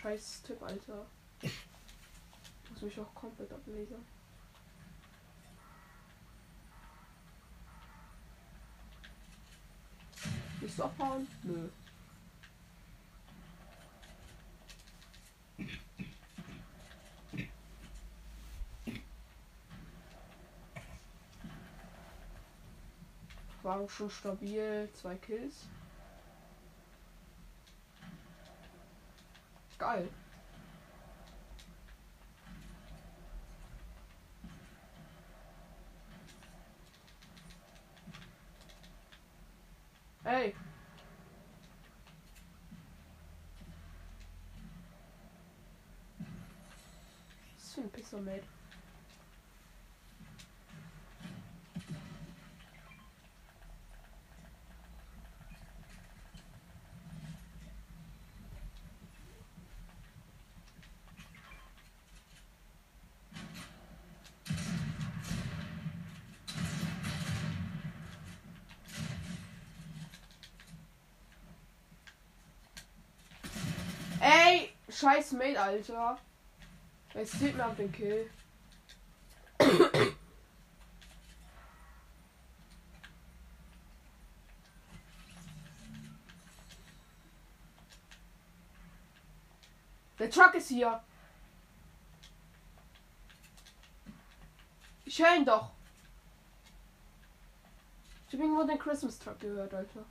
[0.07, 1.05] Scheiß Tipp, Alter.
[2.71, 4.07] Muss mich auch komplett ablesen.
[10.61, 11.27] Willst du abhauen?
[11.43, 11.69] Nö.
[23.65, 24.89] War schon stabil.
[24.95, 25.67] Zwei Kills.
[29.87, 30.09] Geil.
[40.24, 40.55] Hey.
[47.55, 48.43] Was ist für ein Pixelmate?
[74.20, 76.18] Ey, scheiß Mate, Alter.
[77.14, 78.30] Es zählt mir auf den Kill.
[90.18, 91.03] Der Truck ist hier.
[95.05, 95.70] Ich höre ihn doch.
[98.26, 100.05] Ich habe irgendwo den Christmas Truck gehört, Alter.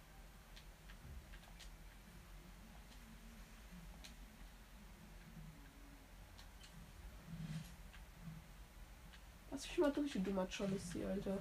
[9.66, 11.38] Lass mich mal du dummer Chollisty, Alter.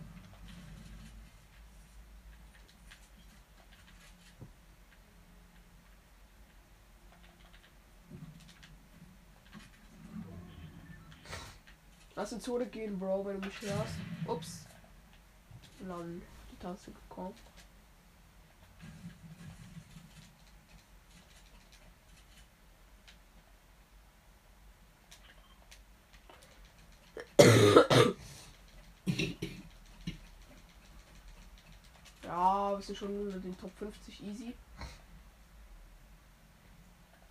[12.16, 13.94] Lass in Zone gehen, Bro, wenn du mich hörst.
[14.26, 14.66] Ups.
[15.80, 17.34] Lol, die Taste gekommen.
[32.22, 34.54] Ja, wir schon unter den Top 50 easy.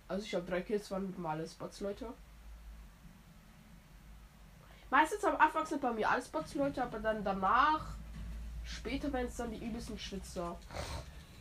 [0.08, 2.12] Also ich habe drei Kills, waren normale Spots, Leute.
[4.90, 7.94] Meistens am Anfang sind bei mir alle Spots, Leute, aber dann danach,
[8.64, 10.56] später werden es dann die übelsten Schwitzer.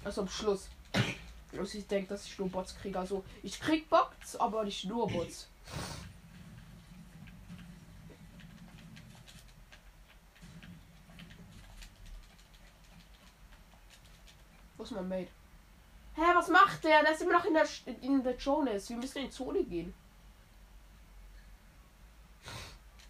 [0.03, 0.69] Also am Schluss.
[1.57, 2.97] Also ich denke, dass ich nur Bots kriege.
[2.97, 5.47] Also ich krieg Bots, aber nicht nur Bots.
[14.93, 15.31] Mein Mate?
[16.15, 17.01] Hä, was macht der?
[17.01, 17.67] Der ist immer noch in der,
[18.01, 18.89] in der Jonas.
[18.89, 19.93] Wir müssen in die Zone gehen.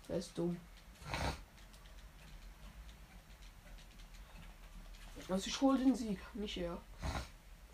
[0.07, 0.57] Der ist dumm.
[5.29, 6.77] Also ich hole den Sieg, nicht er.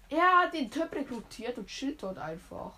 [0.09, 2.73] Er hat den Typ rekrutiert und chillt dort einfach.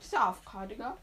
[0.00, 0.96] Ist der AFK, Digga?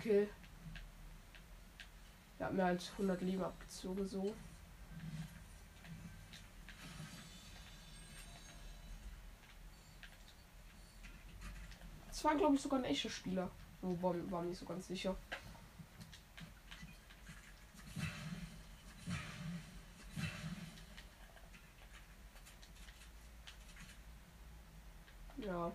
[0.00, 0.28] Kill.
[2.38, 4.34] Er hat mir halt 100 Leben abgezogen, so.
[12.08, 13.50] Das war, glaube ich, sogar ein echter Spieler.
[13.80, 15.16] Oh, war, mir nicht so ganz sicher.
[25.38, 25.72] Ja.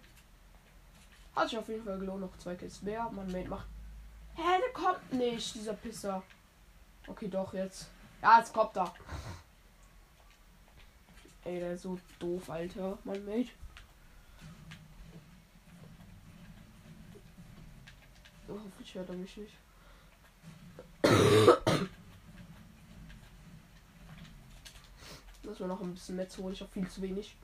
[1.35, 3.09] Hat sich auf jeden Fall gelohnt, noch zwei Kills mehr.
[3.09, 3.67] Man macht.
[4.35, 6.21] Hä, der kommt nicht, dieser Pisser.
[7.07, 7.89] Okay, doch, jetzt.
[8.21, 8.93] Ja, jetzt kommt er.
[11.43, 12.97] Ey, der ist so doof, Alter.
[13.03, 13.51] Mein Mate.
[18.47, 19.53] Oh, hoffentlich hört er mich nicht.
[25.43, 26.53] Lass mal noch ein bisschen Metz holen.
[26.53, 27.35] Ich habe viel zu wenig.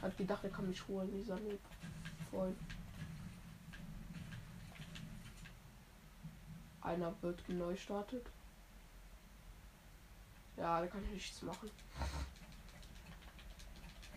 [0.00, 1.58] Hat gedacht, er kann mich holen, dieser Noob.
[2.30, 2.54] Voll.
[6.82, 8.26] Einer wird neu startet.
[10.58, 11.70] Ja, da kann ich nichts machen.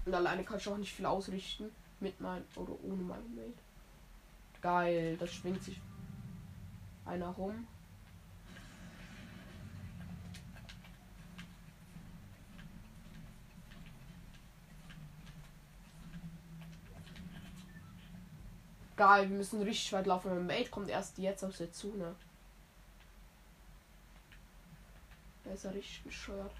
[0.05, 1.72] Und alleine kann ich auch nicht viel ausrichten.
[2.01, 3.53] Mit meinem oder ohne meinen Mate.
[4.62, 5.80] Geil, das schwingt sich
[7.05, 7.68] einer rum.
[19.02, 20.30] Geil, wir müssen richtig weit laufen.
[20.30, 22.14] Mein Mate kommt erst jetzt aus der Zone.
[25.43, 26.52] Der ist ja richtig bescheuert.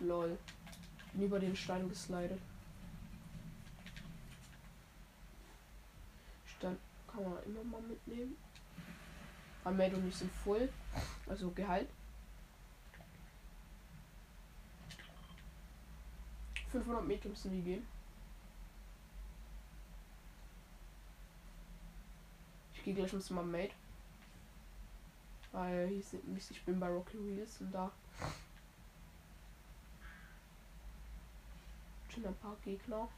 [0.00, 0.36] Lol.
[1.12, 2.40] Bin über den Stein geslidet.
[6.44, 6.76] Stein
[7.06, 8.36] kann man immer mal mitnehmen.
[9.64, 10.68] Anmeldung nicht sind voll.
[11.28, 11.88] Also Gehalt.
[16.70, 17.86] 500 Meter müssen wir gehen.
[22.74, 23.74] Ich gehe gleich mit meinem Mate.
[25.52, 27.90] Weil hier sind nämlich, ich bin bei Rocky Wheels und da
[32.08, 33.08] schon ein paar Gegner.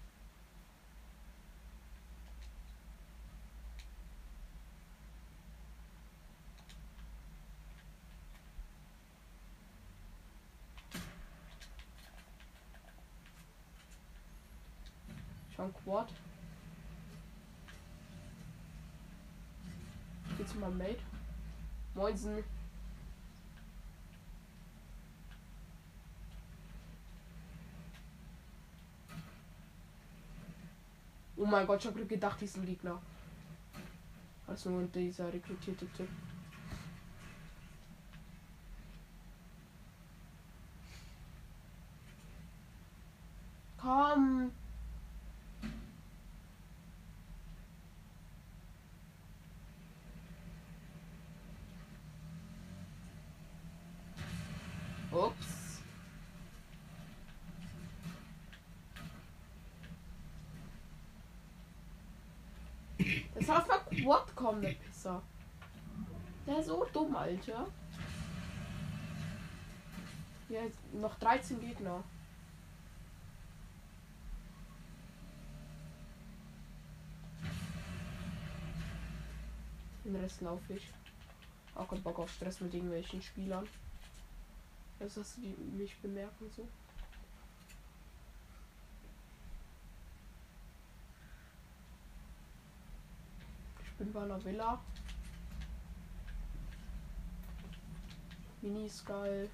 [15.92, 16.08] Schon Quad.
[20.38, 20.98] Geht zu meinem Mate.
[21.94, 22.44] Moinsen.
[31.36, 33.02] Oh mein Gott, ich habe gedacht, die sind Gegner.
[34.46, 36.08] Also nur dieser rekrutierte Typ.
[43.76, 44.52] Komm.
[55.12, 55.82] Ups.
[63.34, 63.48] Das
[64.02, 65.22] Quad kommen, der Pisser.
[66.46, 67.66] Der ist so dumm, Alter.
[70.48, 70.60] Ja,
[70.92, 72.02] noch 13 Gegner.
[80.04, 80.90] Den Rest laufe ich.
[81.74, 83.66] Auch keinen Bock auf Stress mit irgendwelchen Spielern.
[84.98, 86.68] Das dass die mich bemerken so.
[94.02, 94.80] Ich bei einer Villa.
[98.60, 99.48] Mini ist geil.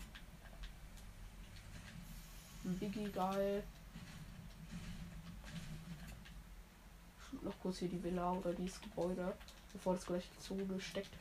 [2.64, 3.62] Biggie geil.
[7.18, 9.34] Shoot noch kurz hier die Villa oder dieses Gebäude,
[9.72, 11.12] bevor das gleich zugesteckt.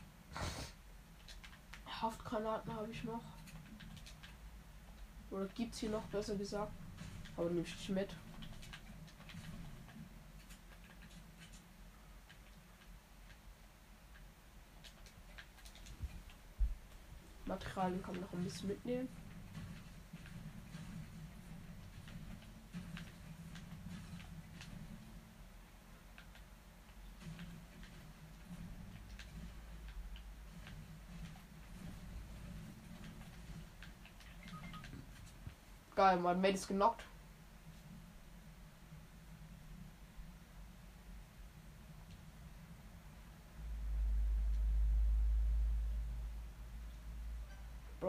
[1.86, 3.24] Haftgranaten habe ich noch.
[5.32, 6.72] Oder gibt's hier noch besser gesagt?
[7.36, 8.10] Aber nehme ich nicht mit.
[17.48, 19.08] Materialien kann man noch ein bisschen mitnehmen.
[35.96, 37.04] Geil, mein Mate ist genockt.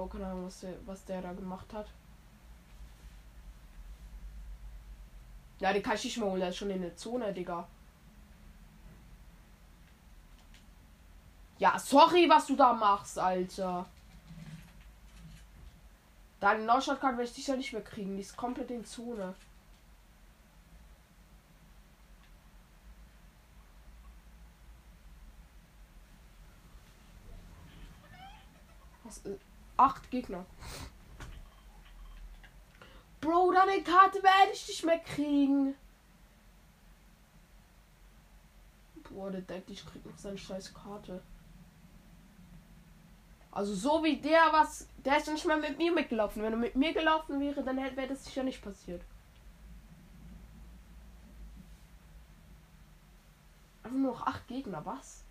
[0.08, 1.86] Bro, keine Ahnung, was der, was der da gemacht hat.
[5.60, 6.40] Ja, die kann ich nicht mehr holen.
[6.40, 7.66] Der ist schon in der Zone, Digga.
[11.58, 13.86] Ja, sorry, was du da machst, Alter.
[16.40, 18.14] Deine Nordstadtkarte werde ich sicher nicht mehr kriegen.
[18.16, 19.34] Die ist komplett in Zone.
[29.02, 29.36] Was, äh,
[29.78, 30.44] acht Gegner.
[33.20, 35.74] Bro, deine Karte werde ich nicht mehr kriegen.
[39.08, 41.22] Boah, der denkt, ich krieg noch seine scheiß Karte.
[43.50, 46.42] Also so wie der was, der ist nicht mal mit mir mitgelaufen.
[46.42, 49.02] Wenn er mit mir gelaufen wäre, dann wäre das sicher nicht passiert.
[53.82, 55.24] Einfach nur noch acht Gegner, was?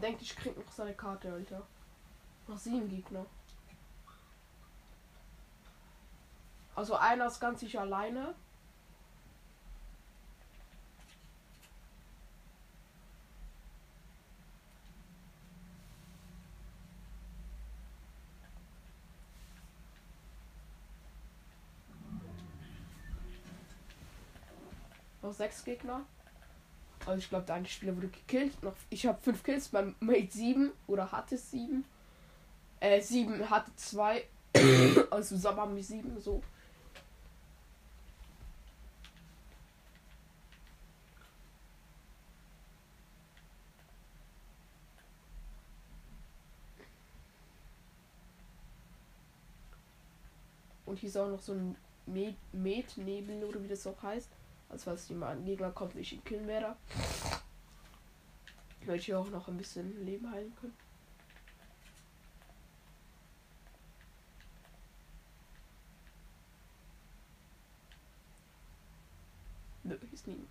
[0.00, 1.66] Denkt, ich krieg noch seine Karte, Alter.
[2.46, 3.26] Noch sieben Gegner.
[6.74, 8.34] Also einer ist ganz sicher alleine.
[25.20, 26.06] Noch sechs Gegner.
[27.08, 28.62] Also ich glaube, der eine Spieler wurde gekillt.
[28.62, 31.86] Noch, ich habe fünf Kills, mein Mate sieben oder hatte sieben.
[32.80, 34.24] Äh, sieben hatte zwei.
[35.10, 36.42] also zusammen haben wir sieben so.
[50.84, 51.74] Und hier ist auch noch so ein
[52.52, 54.37] Med-Nebel oder wie das auch heißt.
[54.68, 56.76] Also falls jemand Gegner kommt, ich ihn killen werde.
[58.82, 60.76] Werde ich auch noch ein bisschen Leben heilen können.
[69.84, 70.48] Nö, ist niemand.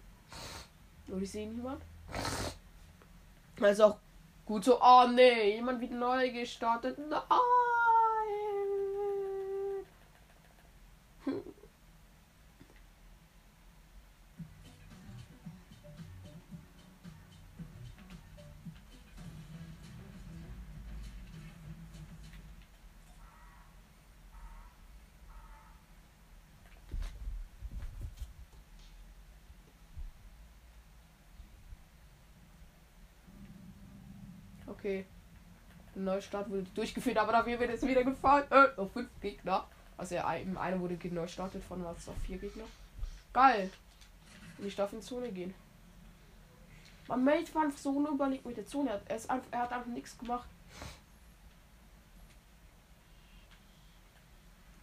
[1.08, 1.82] Nur ich sehe niemand.
[3.62, 3.98] Also auch
[4.46, 4.82] gut so.
[4.82, 6.98] Oh nee, jemand wieder neu gestartet.
[6.98, 7.22] Nein.
[34.88, 35.06] Okay.
[35.96, 38.46] Neustart wurde durchgeführt, aber dafür wird es wieder gefahren.
[38.50, 39.68] Äh, auf fünf Gegner.
[39.98, 42.64] Also ja, im einen wurde neu startet von was auf vier Gegner.
[43.34, 43.70] Geil.
[44.58, 45.54] Und ich darf in Zone gehen.
[47.10, 49.02] Man Mate war so unüberlegt mit der Zone.
[49.10, 50.48] Er, ist einfach, er hat einfach nichts gemacht.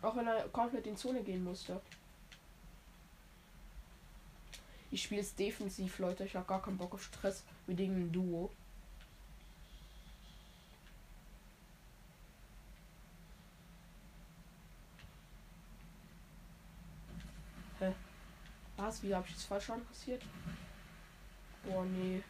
[0.02, 1.80] Auch wenn er komplett in Zone gehen musste.
[4.90, 6.24] Ich spiele es defensiv, Leute.
[6.24, 8.50] Ich habe gar keinen Bock auf Stress mit dem Duo.
[18.94, 19.02] Was?
[19.02, 20.22] Wie habe ich das falsch passiert?
[21.64, 22.22] Boah, nee.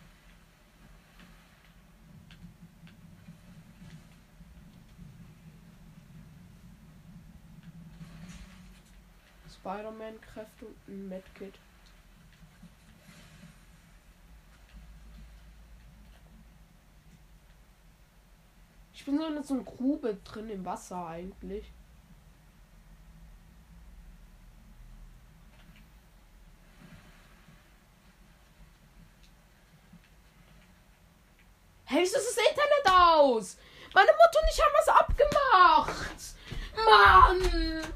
[9.53, 11.55] Spider-Man-Kräfte und ein Medkit.
[18.95, 21.71] Ich bin so in so einer Grube drin im Wasser eigentlich.
[31.97, 33.57] Wieso ist das Internet aus?
[33.95, 36.35] Meine Mutter und ich haben was abgemacht.
[36.85, 37.95] Mann.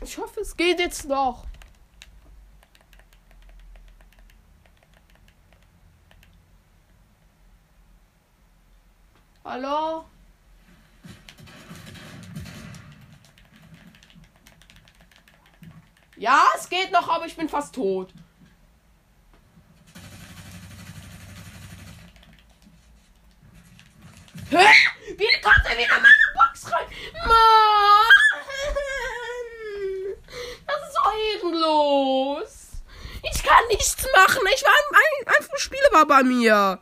[0.00, 1.46] Ich hoffe, es geht jetzt noch.
[9.44, 10.04] Hallo?
[16.16, 18.12] Ja, es geht noch, aber ich bin fast tot.
[24.50, 24.66] Hä?
[25.16, 26.86] Wie kommt er wieder in meine Box rein?
[27.26, 28.08] Mann!
[30.66, 31.00] Das ist so
[31.32, 32.68] ehrenlos.
[33.22, 34.40] Ich kann nichts machen.
[34.54, 36.80] Ich war ein, ein Spieler war bei mir.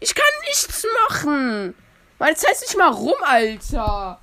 [0.00, 1.74] Ich kann nichts machen.
[2.18, 4.20] Meine Zeit ist nicht mal rum, Alter.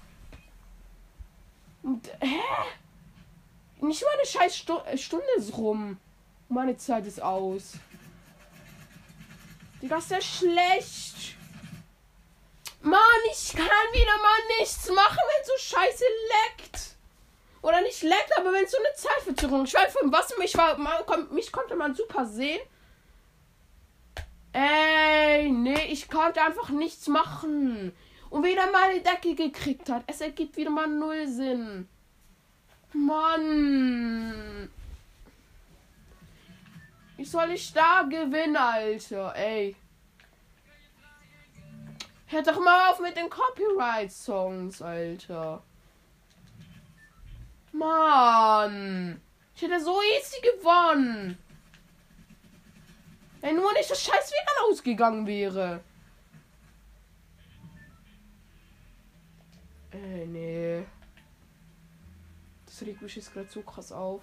[1.82, 2.42] Und, hä?
[3.80, 5.98] Nicht mal eine scheiß Stu äh, Stunde ist rum.
[6.50, 7.74] Meine Zeit ist aus.
[9.82, 11.36] Digga, ist ja schlecht.
[12.82, 13.00] Mann,
[13.32, 16.04] ich kann wieder mal nichts machen, wenn so scheiße
[16.58, 16.96] leckt.
[17.62, 19.66] Oder nicht leckt, aber wenn so eine Zeitverzögerung.
[19.66, 20.78] Ich weiß von was mich war.
[20.78, 22.62] Man, mich konnte man super sehen.
[24.54, 27.96] Ey, nee, ich konnte einfach nichts machen.
[28.30, 30.04] Und wieder mal die Decke gekriegt hat.
[30.08, 31.88] Es ergibt wieder mal null Sinn.
[32.94, 34.70] Mann.
[37.18, 39.36] Wie soll ich da gewinnen, Alter?
[39.36, 39.76] Ey.
[42.28, 45.64] Hört doch mal auf mit den Copyright-Songs, Alter.
[47.72, 49.22] Mann.
[49.56, 51.38] Ich hätte so easy gewonnen.
[53.42, 55.82] Wenn nur nicht das scheiß WLAN ausgegangen wäre.
[59.92, 60.86] Äh, nee.
[62.78, 64.22] Das mich jetzt gerade so krass auf.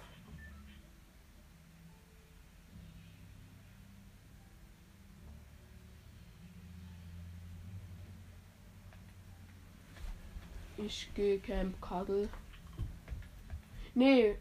[10.77, 12.29] Ich gehe Camp Cuddle.
[13.93, 14.37] Nee.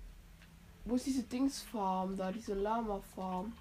[0.85, 2.31] Wo ist diese Dingsfarm da?
[2.31, 3.53] Diese Lama-Farm.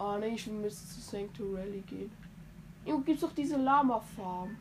[0.00, 2.10] Ah ne, ich müsste zu Sanctuary gehen.
[2.86, 4.56] Irgendwo gibt's doch diese Lama-Farm.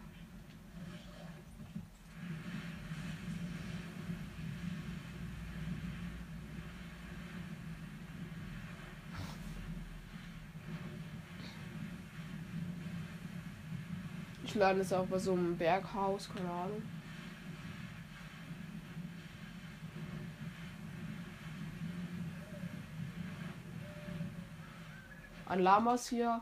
[14.44, 16.82] Ich lade es auch bei so einem Berghaus, keine Ahnung.
[25.50, 26.41] An Lamas hier.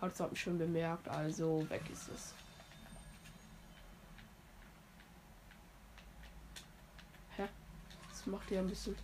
[0.00, 2.34] Hat es schon bemerkt, also weg ist es.
[7.36, 7.48] Hä?
[8.08, 8.96] Das macht ja ein bisschen.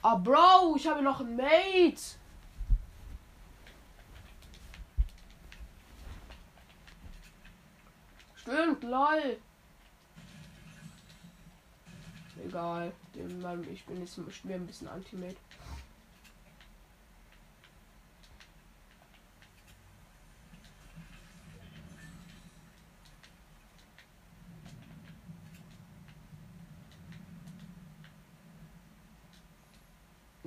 [0.00, 2.00] Ah, Bro, ich habe noch ein Mate.
[8.36, 9.38] Stimmt, lol.
[12.42, 12.92] Egal.
[13.70, 15.36] ich bin jetzt bin ein bisschen Anti-Mate.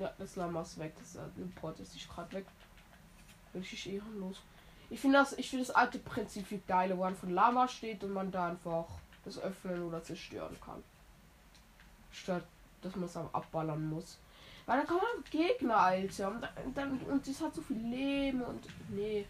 [0.04, 0.93] Ja, das Lama ist weg.
[0.99, 2.45] Das Import ist nicht gerade weg.
[3.54, 4.41] Ich ehrenlos.
[4.89, 8.04] Ich finde das, ich finde das alte Prinzip viel geiler, wo man von Lama steht
[8.04, 8.86] und man da einfach
[9.24, 10.84] das öffnen oder zerstören kann.
[12.12, 12.43] Statt
[12.82, 14.18] dass man es abballern muss.
[14.66, 16.34] Weil da kann man Gegner, Alter.
[16.66, 18.68] Und, dann, und das hat so viel Leben und.
[18.89, 19.26] Nee.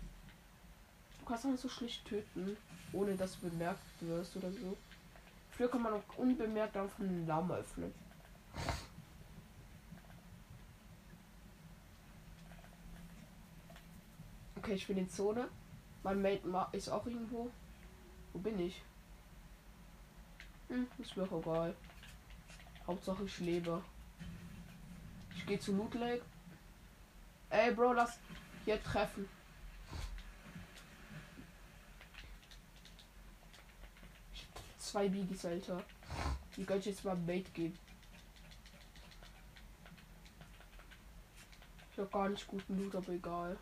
[1.19, 2.57] Du kannst auch so schlicht töten,
[2.93, 4.75] ohne dass du bemerkt wirst oder so.
[5.51, 7.93] Früher kann man auch unbemerkt einfach einen Lama öffnen.
[14.63, 15.49] Okay, ich bin in Zone.
[16.03, 17.51] Mein Mate ist auch irgendwo.
[18.31, 18.81] Wo bin ich?
[20.69, 21.75] Hm, ist mir auch egal.
[22.87, 23.83] Hauptsache ich lebe.
[25.35, 26.23] Ich gehe zu Loot Lake.
[27.49, 28.17] Ey, Bro, lass
[28.63, 29.27] hier treffen.
[34.77, 35.83] Zwei Biggies, Alter.
[36.55, 37.77] Die kann ich jetzt mal Bait geben.
[41.91, 43.57] Ich hab gar nicht guten Loot, aber egal.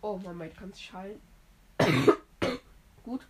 [0.00, 1.20] Oh, Moment, kann sich halten.
[3.02, 3.26] Gut.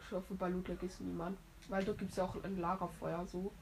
[0.00, 1.38] Ich hoffe, bei Ludwig ist niemand.
[1.68, 3.52] Weil dort gibt es ja auch ein Lagerfeuer so.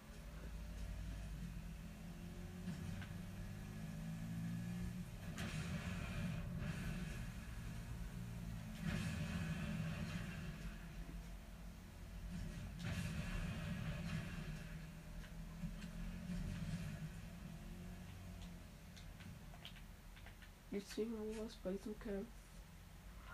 [20.97, 22.26] Irgendwo was bei diesem Camp?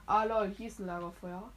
[0.06, 1.52] Ah lol, hier ist ein Lagerfeuer.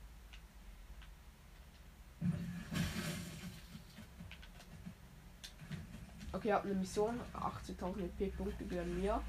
[6.31, 7.19] Okay, ihr habt eine Mission.
[7.33, 9.21] 80.000 EP-Punkte gehören mir.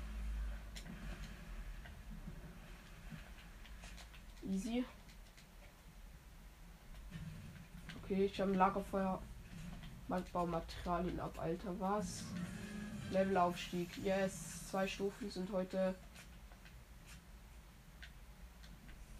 [4.43, 4.85] Easy.
[8.03, 9.23] Okay, ich habe ein Lagerfeuer.
[10.09, 11.81] Mein Baumaterialien ab, Alter.
[11.81, 12.25] Was?
[13.11, 13.97] Levelaufstieg.
[13.99, 14.69] Yes.
[14.69, 15.95] Zwei Stufen sind heute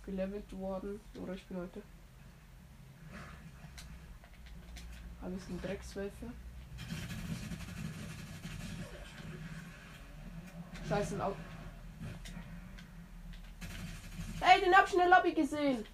[0.07, 1.01] gelevelt worden.
[1.21, 1.83] Oder ich bin heute.
[5.21, 6.33] Alles ein Dreckswölfe.
[10.89, 11.37] Scheiße, ein Auto.
[14.41, 15.85] Ey, den hab ich in der Lobby gesehen.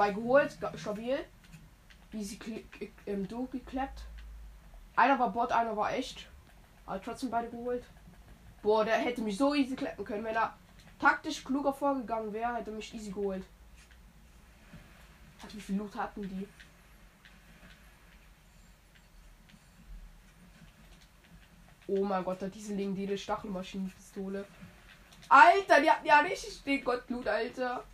[0.00, 1.18] Zwei geholt, stabil.
[2.14, 2.38] Easy
[3.04, 4.06] im Du geklappt.
[4.96, 6.26] Einer war Bot, einer war echt.
[6.86, 7.84] Aber trotzdem beide geholt.
[8.62, 10.24] Boah, der hätte mich so easy klappen können.
[10.24, 10.56] Wenn er
[10.98, 13.44] taktisch kluger vorgegangen wäre, hätte mich easy geholt.
[15.42, 16.48] Hat wie viel Loot hatten die?
[21.88, 24.46] Oh mein Gott, hat diese legendäre Stachelmaschinenpistole.
[25.28, 27.84] Alter, die hatten ja richtig den Gottblut, Alter.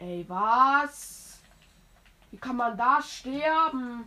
[0.00, 1.38] Ey, was?
[2.30, 4.06] Wie kann man da sterben?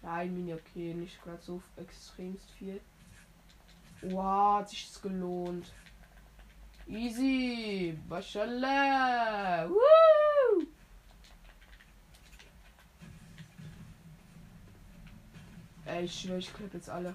[0.00, 2.80] Nein, Mini, okay, nicht gerade so extremst viel.
[4.00, 5.70] Wow, hat sich das gelohnt.
[6.86, 7.98] Easy.
[8.08, 9.68] Mashallah.
[15.84, 17.14] Ey, ich schwöre, ich klipp jetzt alle.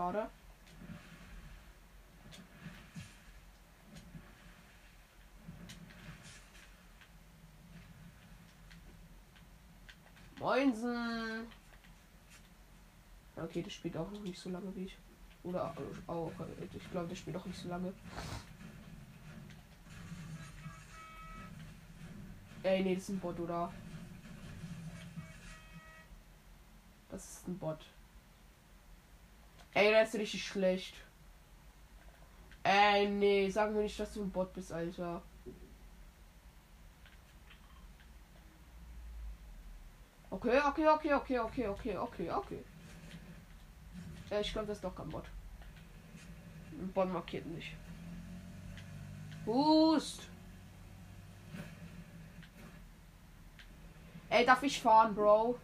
[0.00, 0.30] Schade.
[10.38, 11.46] Moinsen.
[13.36, 14.96] Okay, das spielt auch noch nicht so lange wie ich.
[15.42, 17.92] Oder äh, auch, äh, ich glaube, das spielt auch nicht so lange.
[22.62, 23.70] Ey, nee, das ist ein Bot, oder?
[27.10, 27.84] Das ist ein Bot.
[29.80, 30.94] Ey, das ist richtig schlecht.
[32.64, 35.22] Ey, nee, sag mir nicht, dass du ein Bot bist, Alter.
[40.28, 42.64] Okay, okay, okay, okay, okay, okay, okay, okay.
[44.28, 45.24] Ja, ich glaube, das ist doch kein Bot.
[46.72, 47.72] Ein Bot markiert nicht.
[49.46, 50.28] Boost!
[54.28, 55.58] Ey, darf ich fahren, Bro?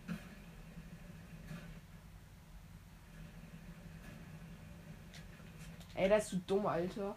[5.97, 7.17] Ey, das ist so dumm, Alter.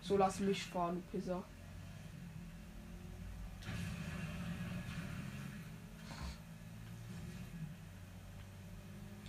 [0.00, 1.44] So, lass mich fahren, du Pisser.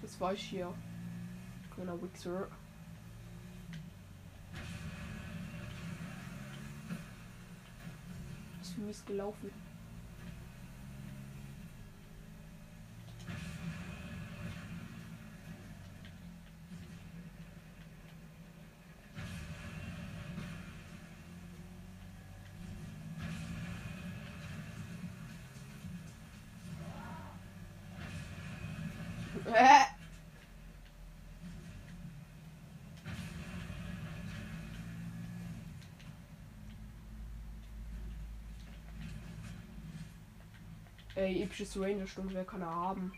[0.01, 0.73] Das war ich hier.
[1.75, 2.47] Kleiner Wichser.
[8.61, 9.51] Ist mies gelaufen.
[29.53, 29.85] Äh.
[41.17, 43.11] Ey, episches Ranger-Stunde, wer kann er haben?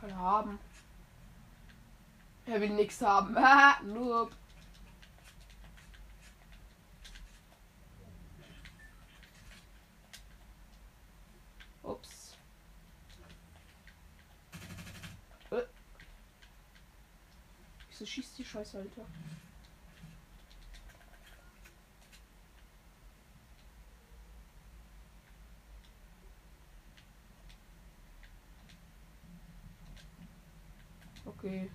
[0.00, 0.58] Kann er haben.
[2.46, 3.34] Er will nichts haben.
[3.92, 4.34] Noob.
[11.82, 12.38] Ups.
[15.50, 15.64] Äh.
[17.90, 19.04] Wieso schießt die Scheiße, Alter?
[31.26, 31.68] Okay.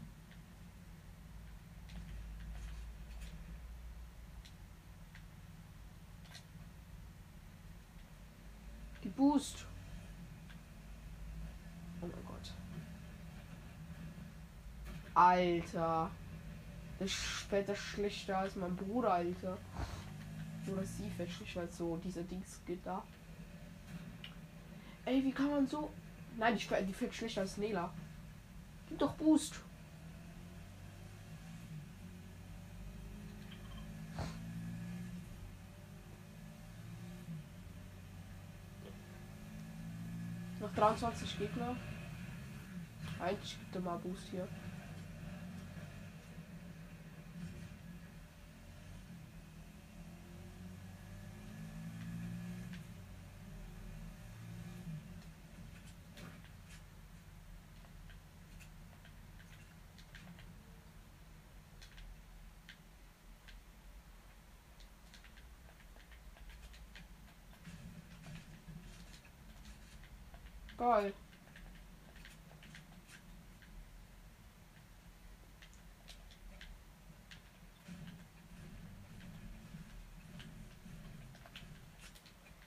[9.17, 9.65] Boost.
[12.01, 12.53] Oh mein Gott.
[15.13, 16.09] Alter.
[16.99, 19.57] Das fällt das schlechter als mein Bruder, Alter.
[20.67, 23.03] Oder sie fällt schlechter als so dieser Dings geht da.
[25.05, 25.89] Ey, wie kann man so.
[26.37, 27.91] Nein, die, die fällt schlechter als Nela.
[28.89, 29.55] Gib doch Boost.
[40.59, 41.75] Noch 23 Gegner.
[43.19, 44.47] Eigentlich gibt er mal Boost hier.
[70.79, 71.13] Und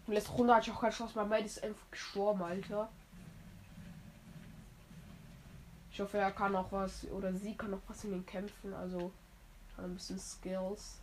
[0.07, 2.91] letzte Runde hatte ich auch keine Chance, mein Mate ist einfach gestorben, Alter.
[5.91, 9.11] Ich hoffe, er kann auch was, oder sie kann auch was in den Kämpfen, also
[9.79, 11.01] ein bisschen Skills.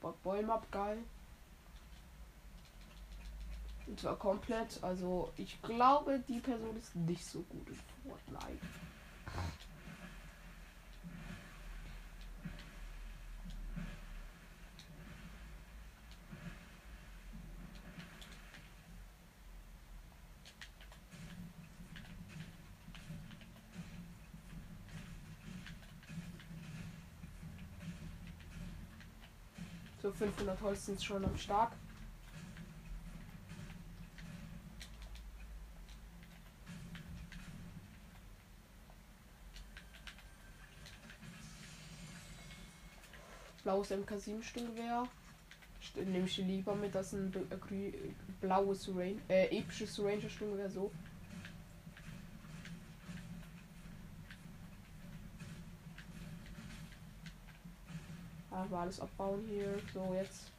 [0.00, 0.98] Baut Bäume ab, geil.
[3.86, 8.66] Und zwar komplett, also ich glaube, die Person ist nicht so gut in Fortnite.
[30.18, 31.72] 500 Holz sind schon am Start.
[43.64, 45.06] Blaues MK7 Sturmgewehr.
[45.82, 47.92] St- Nehme ich lieber mit als ein äh,
[48.40, 50.90] blaues Rain äh, episches Ranger Sturmgewehr so.
[58.68, 59.78] Aber alles abbauen hier.
[59.94, 60.52] So, jetzt.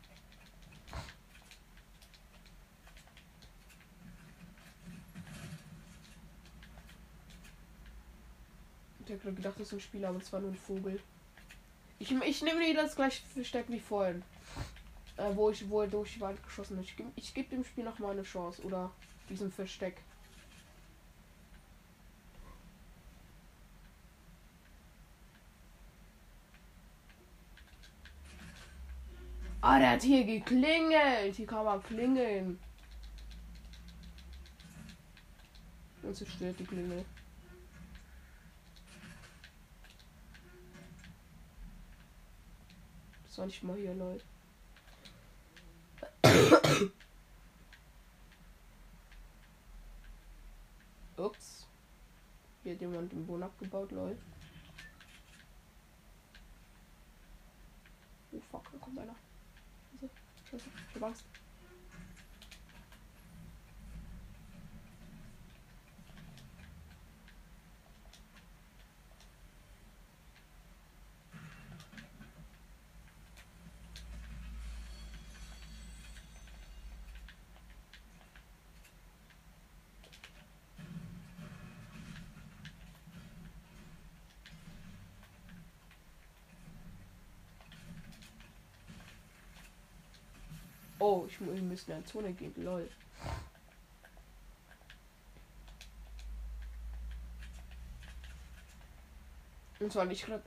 [9.05, 10.99] Ich hätte gedacht, das ist ein Spieler, aber es war nur ein Vogel.
[11.97, 14.23] Ich, ich nehme wieder das gleiche Versteck wie vorhin.
[15.17, 16.85] Äh, wo ich, wo er durch die Wand geschossen hat.
[16.85, 18.61] Ich gebe ich geb dem Spiel noch mal eine Chance.
[18.63, 18.91] Oder
[19.29, 19.97] diesem Versteck.
[29.69, 31.35] Ah, der hat hier geklingelt.
[31.35, 32.59] Hier kann man klingeln.
[36.01, 37.05] Und zerstört die Klingel.
[43.35, 44.25] War nicht mal hier, Leute.
[51.15, 51.67] Ups.
[52.63, 54.17] Hier hat jemand den Boden abgebaut, Leute.
[58.31, 59.28] Oh fuck, da kommt einer.
[60.49, 61.48] Scheiße, scheiße, ich
[90.99, 92.89] Oh, ich mu- wir müssen in eine Zone gehen, lol.
[99.79, 100.43] Und zwar nicht gerade.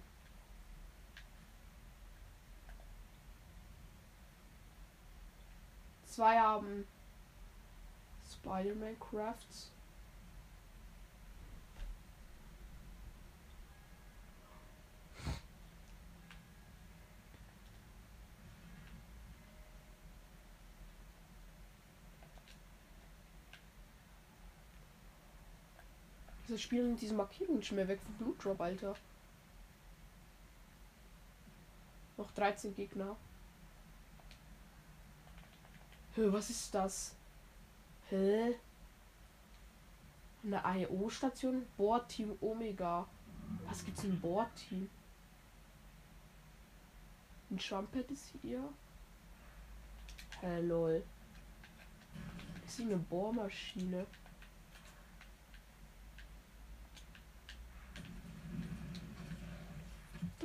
[6.07, 6.87] Zwei haben
[8.31, 9.71] Spider-Man Crafts.
[26.63, 28.95] Spielen diese Markierungen nicht mehr weg von Blue Drop, Alter?
[32.17, 33.17] Noch 13 Gegner.
[36.15, 37.15] Hä, was ist das?
[38.11, 38.55] Hä?
[40.45, 41.67] Eine IO-Station?
[41.77, 43.07] Boardteam Omega.
[43.67, 44.91] Was gibt's in Boardteam?
[47.51, 48.63] Ein Trumpet ist hier.
[50.41, 51.03] Hä, lol.
[52.67, 54.07] Ist hier eine Bohrmaschine?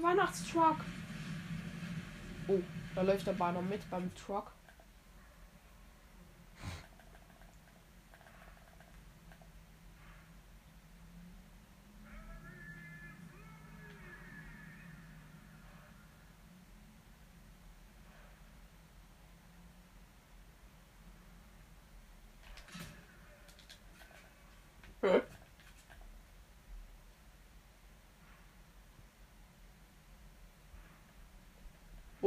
[0.01, 0.77] Weihnachtstruck.
[2.47, 2.59] Oh,
[2.95, 4.51] da läuft der Bahner mit beim Truck.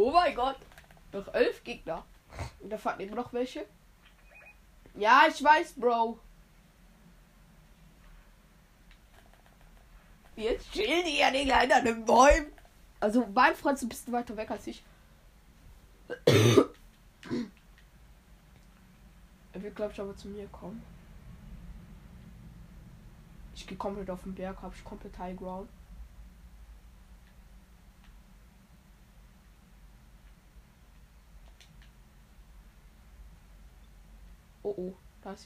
[0.02, 0.56] Oh mein Gott.
[1.35, 2.05] Elf Gegner.
[2.61, 3.66] Und da fanden immer noch welche.
[4.94, 6.19] Ja, ich weiß, Bro.
[10.36, 12.52] Jetzt chillen die ja nicht an den Bäumen.
[12.98, 14.82] Also beim Franz ein bisschen weiter weg als ich.
[16.27, 16.69] er
[19.52, 20.82] wird, glaube ich, aber zu mir kommen.
[23.55, 25.69] Ich gehe komplett auf den Berg, habe ich komplett High Ground.
[34.81, 35.36] Oh oh, da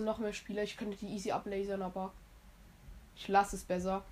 [0.00, 0.62] sind noch mehr Spieler.
[0.62, 2.10] Ich könnte die easy ablasern, aber
[3.16, 4.02] ich lasse es besser.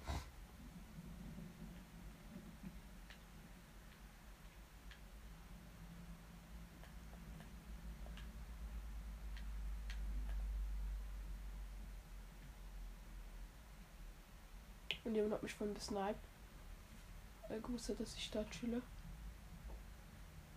[15.05, 16.17] Und jemand hat mich von gesniped.
[17.49, 18.83] Er wusste, dass ich da chille.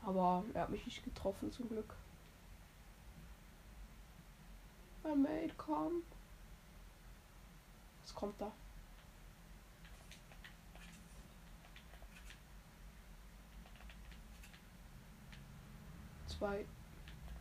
[0.06, 1.96] Aber er hat mich nicht getroffen, zum Glück.
[5.12, 6.04] Mein Mate, komm.
[8.02, 8.50] Was kommt da?
[16.28, 16.66] Zwei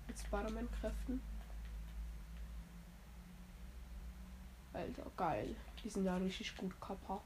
[0.08, 1.20] mit Spider-Man-Kräften.
[4.72, 5.54] Alter, geil.
[5.84, 7.20] Die sind ja richtig gut kappa.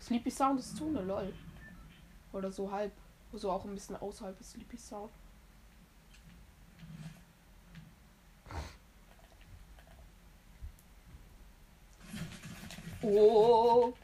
[0.00, 1.34] Sleepy Sound ist zu, ne lol.
[2.36, 2.92] Oder so halb.
[3.32, 5.10] So auch ein bisschen außerhalb des Sleepy Sound.
[13.02, 13.94] Oh.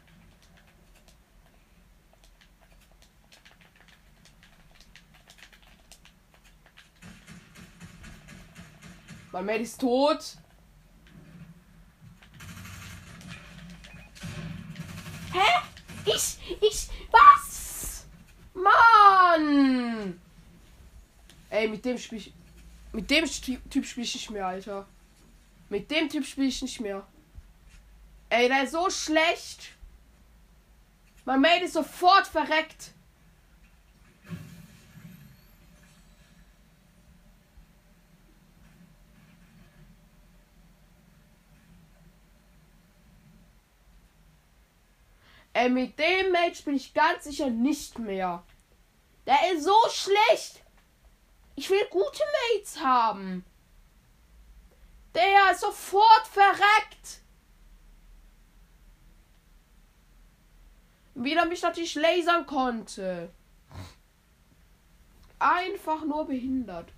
[9.32, 10.38] Mein Mate ist tot.
[15.32, 15.38] Hä?
[16.06, 17.52] Ich, ich, was?
[18.54, 20.20] Mann!
[21.62, 22.32] Ey, mit dem spiel ich.
[22.90, 24.84] Mit dem Typ spiel ich nicht mehr, Alter.
[25.68, 27.06] Mit dem Typ spiel ich nicht mehr.
[28.30, 29.68] Ey, der ist so schlecht.
[31.24, 32.90] Mein Mate ist sofort verreckt.
[45.52, 48.42] Ey, mit dem Mate bin ich ganz sicher nicht mehr.
[49.26, 50.61] Der ist so schlecht.
[51.54, 52.22] Ich will gute
[52.54, 53.44] Mates haben.
[55.14, 57.20] Der ist sofort verreckt.
[61.14, 63.30] Wieder mich natürlich lasern konnte.
[65.38, 66.90] Einfach nur behindert.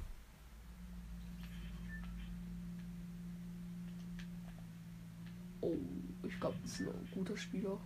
[5.61, 5.75] Oh,
[6.23, 7.79] ich glaube, das ist ein guter Spieler.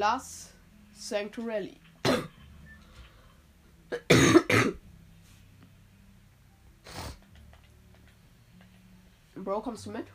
[0.00, 0.54] Las
[0.94, 1.76] Sanctuary.
[9.34, 10.06] Bro, kommst du mit?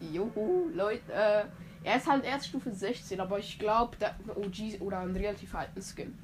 [0.00, 1.00] Juhu, Leute.
[1.10, 1.44] Äh,
[1.82, 5.80] er ist halt erst Stufe 16, aber ich glaube, ein OG oder ein relativ alten
[5.80, 6.18] Skin.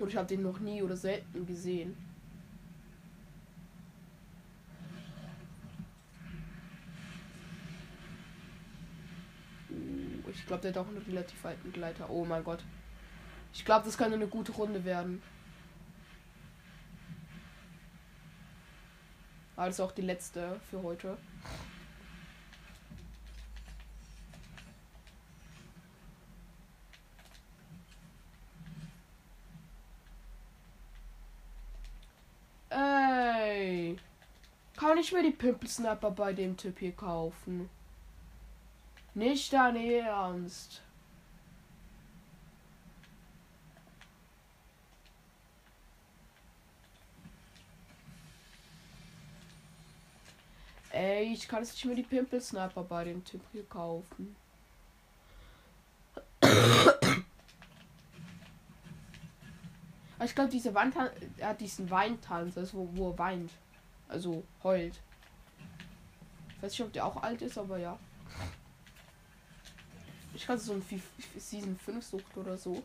[0.00, 2.05] Und ich habe den noch nie oder selten gesehen.
[10.36, 12.08] Ich glaube, der hat auch einen relativ alten Gleiter.
[12.10, 12.60] Oh mein Gott.
[13.52, 15.22] Ich glaube, das kann eine gute Runde werden.
[19.56, 21.16] Also auch die letzte für heute.
[32.68, 33.96] Ey.
[34.76, 37.70] Kann ich mir die Pimple Sniper bei dem Typ hier kaufen?
[39.16, 40.82] Nicht dein Ernst.
[50.90, 54.36] Ey, ich kann es nicht mehr die Pimple Sniper bei dem Typ hier kaufen.
[60.22, 60.94] ich glaube, diese Wand
[61.38, 63.52] er hat diesen Weintanz, also wo, wo er weint.
[64.08, 65.00] Also heult.
[66.50, 67.98] Ich weiß nicht, ob der auch alt ist, aber ja.
[70.36, 70.82] Ich kann so ein
[71.38, 72.82] Season 5 sucht oder so.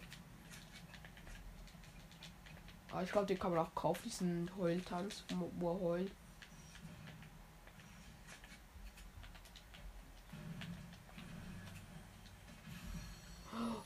[2.90, 5.26] Aber ich glaube, den kann man auch kaufen, diesen Heultanz,
[5.60, 6.12] wo er heult.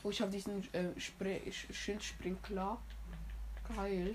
[0.04, 2.80] Oh, ich habe diesen äh, Spre Schildsprinkler.
[3.74, 4.14] Geil.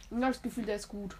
[0.00, 1.14] Ich habe das Gefühl, der ist gut.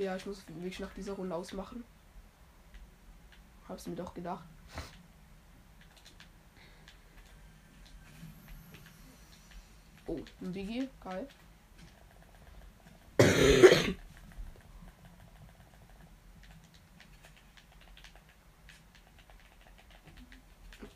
[0.00, 1.84] Okay, ja, ich muss wirklich nach dieser Runde ausmachen.
[3.68, 4.46] Hab's mir doch gedacht.
[10.06, 10.88] Oh, ein Biggie.
[11.04, 11.28] Geil.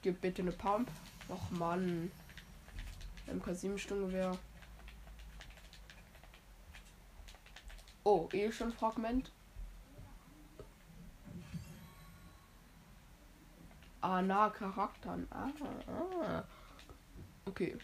[0.00, 0.90] Gib bitte eine Pump.
[1.28, 2.10] Och Mann.
[3.26, 4.38] MK7 Stundengewehr.
[8.04, 9.32] Oh, eh schon Fragment.
[14.02, 15.26] Ah, na, Charakteren.
[15.30, 15.48] Ah,
[15.88, 16.44] ah.
[17.46, 17.74] Okay.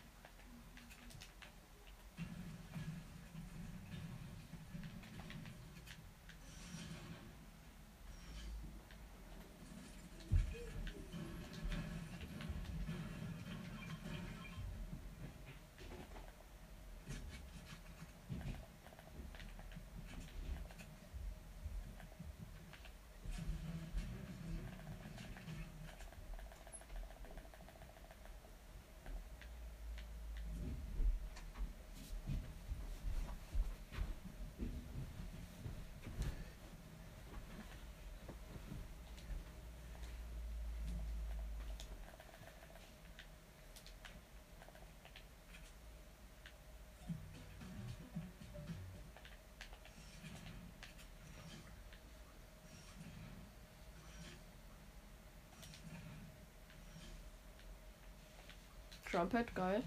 [59.21, 59.83] Trumpet, geil.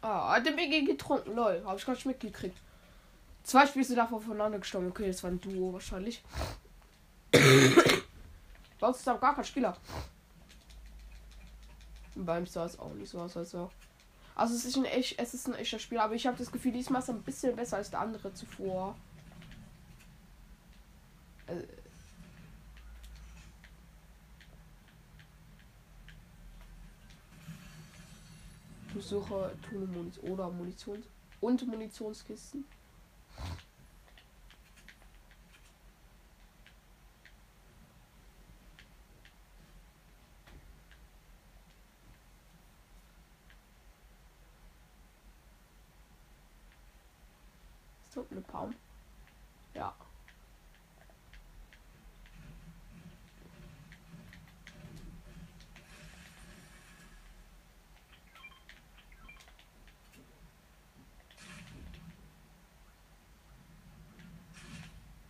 [0.00, 1.62] Ah, hat der BG getrunken, lol.
[1.64, 2.58] Hab ich gar nicht mitgekriegt.
[3.44, 4.88] Zwei Spiele davor voneinander gestorben.
[4.88, 6.24] Okay, das war ein Duo wahrscheinlich.
[7.30, 9.76] Bei uns ist auch gar kein Spieler.
[12.16, 13.70] Beim sah es auch nicht so aus, also.
[14.34, 16.72] Also es ist ein echt, es ist ein echter Spiel, aber ich habe das Gefühl,
[16.72, 18.96] diesmal ist ein bisschen besser als der andere zuvor.
[21.46, 21.62] Äh,
[29.02, 31.06] Suche Tune Munition oder Munitions
[31.40, 32.64] und Munitionskisten.
[48.14, 48.74] So, eine Baum.
[49.74, 49.94] Ja.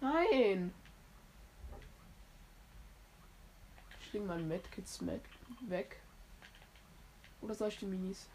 [0.01, 0.73] Nein.
[4.13, 5.23] Ich lege mein Medkits mit
[5.71, 5.99] weg.
[7.41, 8.29] Oder soll ich die Minis?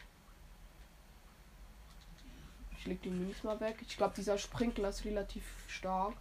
[2.80, 3.78] Ich leg die Minis mal weg.
[3.82, 6.16] Ich glaube, dieser Sprinkler ist relativ stark.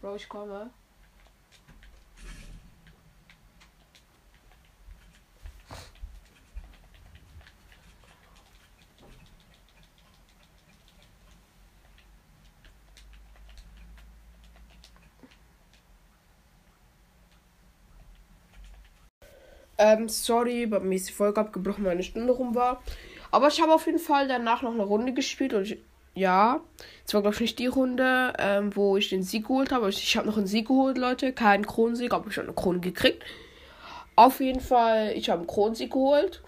[0.00, 0.70] Bro, ich komme.
[19.82, 22.82] Ähm, sorry, bei mir ist die Folge abgebrochen, weil eine Stunde rum war.
[23.30, 25.78] Aber ich habe auf jeden Fall danach noch eine Runde gespielt und ich,
[26.14, 26.60] ja,
[27.06, 29.88] es war glaube ich nicht die Runde, ähm, wo ich den Sieg geholt habe.
[29.88, 31.32] Ich, habe noch einen Sieg geholt, Leute.
[31.32, 33.24] Keinen Kronensieg, aber ich habe eine Krone gekriegt.
[34.16, 36.42] Auf jeden Fall, ich habe einen Kronensieg geholt.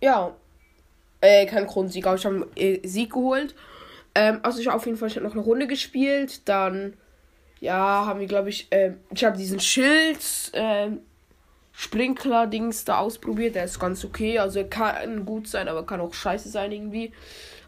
[0.00, 0.34] Ja.
[1.20, 3.54] Äh, kein Kronensieg, aber ich habe einen äh, Sieg geholt.
[4.16, 6.48] Ähm, also ich habe auf jeden Fall ich hab noch eine Runde gespielt.
[6.48, 6.94] Dann,
[7.60, 10.18] ja, haben wir, glaube ich, äh, ich habe diesen Schild,
[10.52, 10.90] äh,
[11.72, 13.54] Sprinkler-Dings da ausprobiert.
[13.54, 14.38] Der ist ganz okay.
[14.38, 17.12] Also er kann gut sein, aber kann auch scheiße sein irgendwie.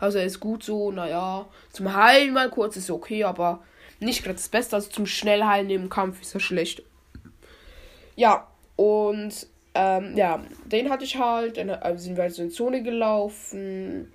[0.01, 1.47] Also er ist gut so, naja.
[1.73, 3.63] Zum Heilen mal kurz ist okay, aber
[4.01, 4.77] nicht gerade das Beste.
[4.77, 6.83] Also zum Schnellheilen im Kampf ist er schlecht.
[8.17, 8.47] Ja,
[8.77, 11.59] und ähm, ja, den hatte ich halt.
[11.59, 14.11] Dann also sind wir halt so in Zone gelaufen.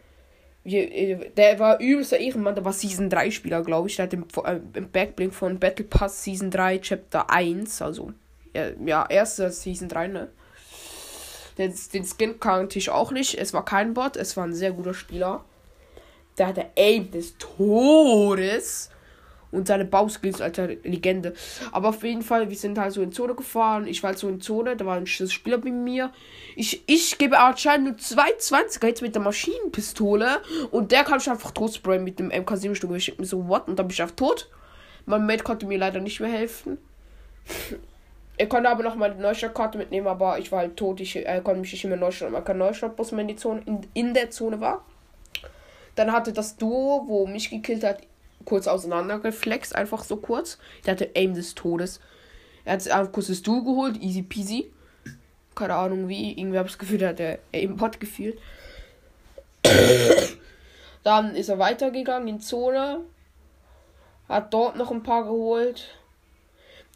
[0.65, 3.97] Wir, der war übelster Ehrenmann, der war Season 3 Spieler, glaube ich.
[3.97, 8.11] Der hat im, äh, im Backblink von Battle Pass Season 3 Chapter 1, also
[8.85, 10.29] ja, erste Season 3, ne?
[11.57, 13.35] Den, den Skin kannte ich auch nicht.
[13.35, 15.43] Es war kein Bot, es war ein sehr guter Spieler.
[16.37, 18.89] Der hatte Aim des Todes.
[19.53, 21.33] Und seine Bauskills, alter Legende.
[21.71, 23.85] Aber auf jeden Fall, wir sind halt so in Zone gefahren.
[23.85, 26.11] Ich war halt so in Zone, da war ein Spieler bei mir.
[26.55, 30.41] Ich, ich gebe anscheinend nur 220er jetzt mit der Maschinenpistole.
[30.71, 32.91] Und der kann mich einfach totsprayen mit dem MK7-Stück.
[32.95, 33.67] Ich mir so, what?
[33.67, 34.49] Und dann bin ich einfach tot.
[35.05, 36.79] Mein Mate konnte mir leider nicht mehr helfen.
[38.35, 40.99] Er konnte aber noch die Neustartkarte mitnehmen, aber ich war halt tot.
[40.99, 42.33] Ich äh, konnte mich nicht mehr neustarten.
[42.33, 44.83] Man kann Neustart, bis man in, die Zone, in, in der Zone war.
[45.93, 48.01] Dann hatte das Duo, wo mich gekillt hat,
[48.45, 50.57] kurz auseinandergeflext, einfach so kurz.
[50.85, 51.99] Der hatte Aim des Todes.
[52.65, 54.71] Er hat einfach kurz das Duo geholt, easy peasy.
[55.55, 56.31] Keine Ahnung wie.
[56.39, 58.39] Irgendwie habe ich das Gefühl, der hat der Aimbot gefühlt.
[61.03, 63.01] Dann ist er weitergegangen in Zone.
[64.29, 65.89] Hat dort noch ein paar geholt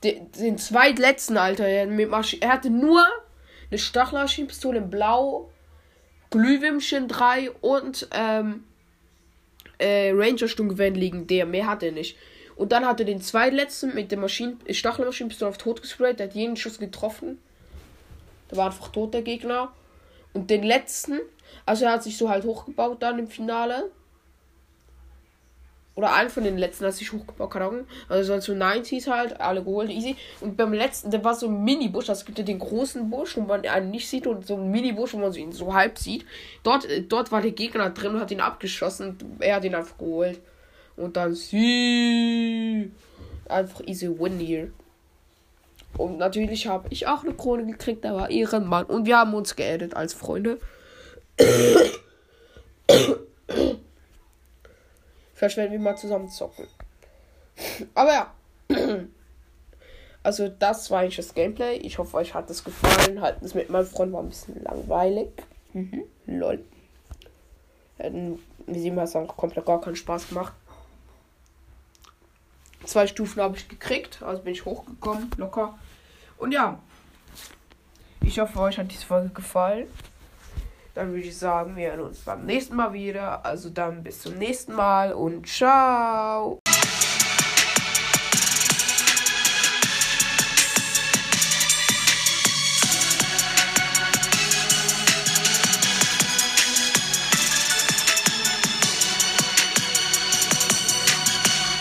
[0.03, 1.65] den, den zweitletzten, Alter.
[1.65, 3.05] Er, er hatte nur
[3.69, 5.49] eine Stachelmaschinenpistole in Blau,
[6.29, 8.63] Glühwürmchen 3 und ähm,
[9.77, 11.27] äh, Ranger-Sturmgewehr liegen.
[11.27, 12.17] Der, mehr hat er nicht.
[12.55, 16.19] Und dann hat er den zweitletzten mit der Maschinen Stachelmaschinenpistole auf tot gesprayt.
[16.19, 17.39] Der hat jeden Schuss getroffen.
[18.49, 19.71] Da war einfach tot der Gegner.
[20.33, 21.19] Und den letzten,
[21.65, 23.91] also er hat sich so halt hochgebaut dann im Finale.
[25.97, 27.09] Oder einen von den letzten, als ich
[27.49, 27.87] keine Ahnung.
[28.07, 30.15] Also so 90s halt, alle geholt, easy.
[30.41, 32.05] Und beim letzten, der war so ein Mini-Busch.
[32.05, 34.27] Das gibt ja den großen Busch, wo man einen nicht sieht.
[34.27, 36.23] Und so ein Mini-Busch, wo man ihn so halb sieht.
[36.61, 39.17] Dort, äh, dort war der Gegner drin und hat ihn abgeschossen.
[39.39, 40.39] er hat ihn einfach geholt.
[40.97, 42.91] Und dann sie.
[43.49, 44.69] Einfach easy win hier.
[45.97, 48.05] Und natürlich habe ich auch eine Krone gekriegt.
[48.05, 48.85] Da war Ehrenmann.
[48.85, 50.59] Und wir haben uns geaddet als Freunde.
[55.37, 56.65] Vielleicht werden wir mal zusammen zocken.
[57.93, 58.33] Aber ja.
[60.23, 61.75] Also das war eigentlich das Gameplay.
[61.77, 63.21] Ich hoffe, euch hat es gefallen.
[63.21, 65.29] Halt, das mit meinem Freund war ein bisschen langweilig.
[65.73, 66.05] Mhm.
[66.25, 66.65] Lol.
[67.99, 70.53] Wie sie mal sagen, komplett gar keinen Spaß gemacht.
[72.85, 74.23] Zwei Stufen habe ich gekriegt.
[74.23, 75.29] Also bin ich hochgekommen.
[75.37, 75.77] Locker.
[76.39, 76.79] Und ja.
[78.21, 79.85] Ich hoffe, euch hat diese Folge gefallen.
[80.97, 83.45] Dann würde ich sagen, wir hören uns beim nächsten Mal wieder.
[83.45, 86.59] Also dann bis zum nächsten Mal und ciao.